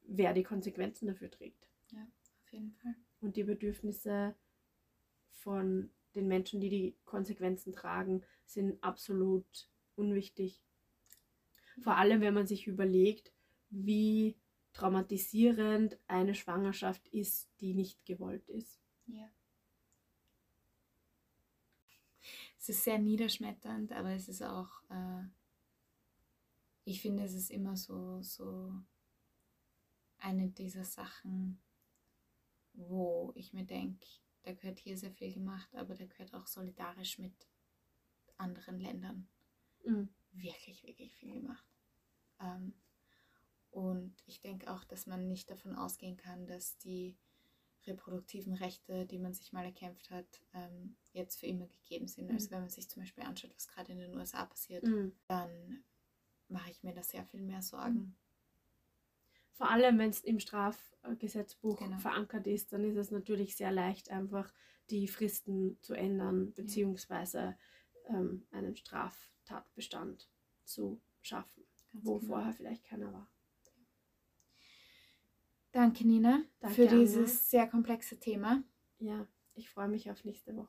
wer 0.03 0.33
die 0.33 0.43
Konsequenzen 0.43 1.07
dafür 1.07 1.31
trägt. 1.31 1.69
Auf 2.49 2.53
jeden 2.53 2.73
Fall. 2.73 2.95
Und 3.21 3.35
die 3.35 3.43
Bedürfnisse 3.43 4.35
von 5.29 5.91
den 6.15 6.27
Menschen, 6.27 6.59
die 6.59 6.69
die 6.69 6.95
Konsequenzen 7.05 7.73
tragen, 7.73 8.23
sind 8.45 8.83
absolut 8.83 9.69
unwichtig. 9.95 10.63
Vor 11.81 11.95
allem, 11.95 12.21
wenn 12.21 12.33
man 12.33 12.47
sich 12.47 12.65
überlegt, 12.65 13.31
wie 13.69 14.35
traumatisierend 14.73 15.99
eine 16.07 16.33
Schwangerschaft 16.33 17.07
ist, 17.09 17.51
die 17.61 17.75
nicht 17.75 18.03
gewollt 18.05 18.49
ist. 18.49 18.81
Ja. 19.05 19.29
Es 22.57 22.69
ist 22.69 22.83
sehr 22.83 22.97
niederschmetternd, 22.97 23.91
aber 23.91 24.11
es 24.11 24.27
ist 24.27 24.41
auch, 24.41 24.81
äh, 24.89 25.23
ich 26.83 27.01
finde, 27.01 27.23
es 27.23 27.33
ist 27.33 27.51
immer 27.51 27.75
so, 27.75 28.21
so 28.21 28.73
eine 30.17 30.49
dieser 30.49 30.85
Sachen, 30.85 31.61
wo 32.73 33.31
ich 33.35 33.53
mir 33.53 33.65
denke, 33.65 34.07
da 34.43 34.53
gehört 34.53 34.79
hier 34.79 34.97
sehr 34.97 35.11
viel 35.11 35.33
gemacht, 35.33 35.73
aber 35.75 35.95
da 35.95 36.05
gehört 36.05 36.33
auch 36.33 36.47
solidarisch 36.47 37.19
mit 37.19 37.47
anderen 38.37 38.79
Ländern 38.79 39.27
Mhm. 39.85 40.09
wirklich, 40.31 40.83
wirklich 40.83 41.13
viel 41.13 41.33
gemacht. 41.41 41.65
Ähm, 42.39 42.73
und 43.71 44.15
ich 44.25 44.41
denke 44.41 44.71
auch, 44.71 44.83
dass 44.83 45.05
man 45.05 45.27
nicht 45.27 45.49
davon 45.49 45.75
ausgehen 45.75 46.17
kann, 46.17 46.47
dass 46.47 46.77
die 46.77 47.17
reproduktiven 47.85 48.53
Rechte, 48.53 49.05
die 49.05 49.19
man 49.19 49.33
sich 49.33 49.53
mal 49.53 49.65
erkämpft 49.65 50.09
hat, 50.09 50.41
ähm, 50.53 50.97
jetzt 51.13 51.39
für 51.39 51.47
immer 51.47 51.67
gegeben 51.67 52.07
sind. 52.07 52.29
Mhm. 52.29 52.35
Also 52.35 52.51
wenn 52.51 52.61
man 52.61 52.69
sich 52.69 52.89
zum 52.89 53.03
Beispiel 53.03 53.23
anschaut, 53.23 53.53
was 53.55 53.67
gerade 53.67 53.91
in 53.91 53.99
den 53.99 54.15
USA 54.15 54.45
passiert, 54.45 54.83
Mhm. 54.83 55.13
dann 55.27 55.83
mache 56.49 56.71
ich 56.71 56.83
mir 56.83 56.93
da 56.93 57.03
sehr 57.03 57.25
viel 57.25 57.41
mehr 57.41 57.61
Sorgen. 57.61 58.15
Vor 59.53 59.69
allem, 59.69 59.97
wenn 59.99 60.09
es 60.09 60.21
im 60.21 60.39
Strafgesetzbuch 60.39 61.77
Genau. 61.77 61.97
verankert 61.97 62.47
ist, 62.47 62.71
dann 62.71 62.83
ist 62.83 62.95
es 62.97 63.11
natürlich 63.11 63.55
sehr 63.55 63.71
leicht, 63.71 64.09
einfach 64.09 64.51
die 64.89 65.07
Fristen 65.07 65.77
zu 65.81 65.93
ändern, 65.93 66.53
beziehungsweise 66.53 67.57
ähm, 68.07 68.45
einen 68.51 68.75
Straftatbestand 68.75 70.29
zu 70.65 70.99
schaffen, 71.21 71.63
Ganz 71.93 72.05
wo 72.05 72.19
genau. 72.19 72.33
vorher 72.33 72.53
vielleicht 72.53 72.83
keiner 72.85 73.11
war. 73.13 73.27
Danke, 75.71 76.07
Nina, 76.07 76.41
Danke, 76.61 76.75
für 76.75 76.89
Anna. 76.89 76.99
dieses 76.99 77.49
sehr 77.49 77.67
komplexe 77.67 78.17
Thema. 78.19 78.63
Ja, 78.99 79.27
ich 79.53 79.69
freue 79.69 79.87
mich 79.87 80.09
auf 80.09 80.23
nächste 80.25 80.55
Woche. 80.55 80.67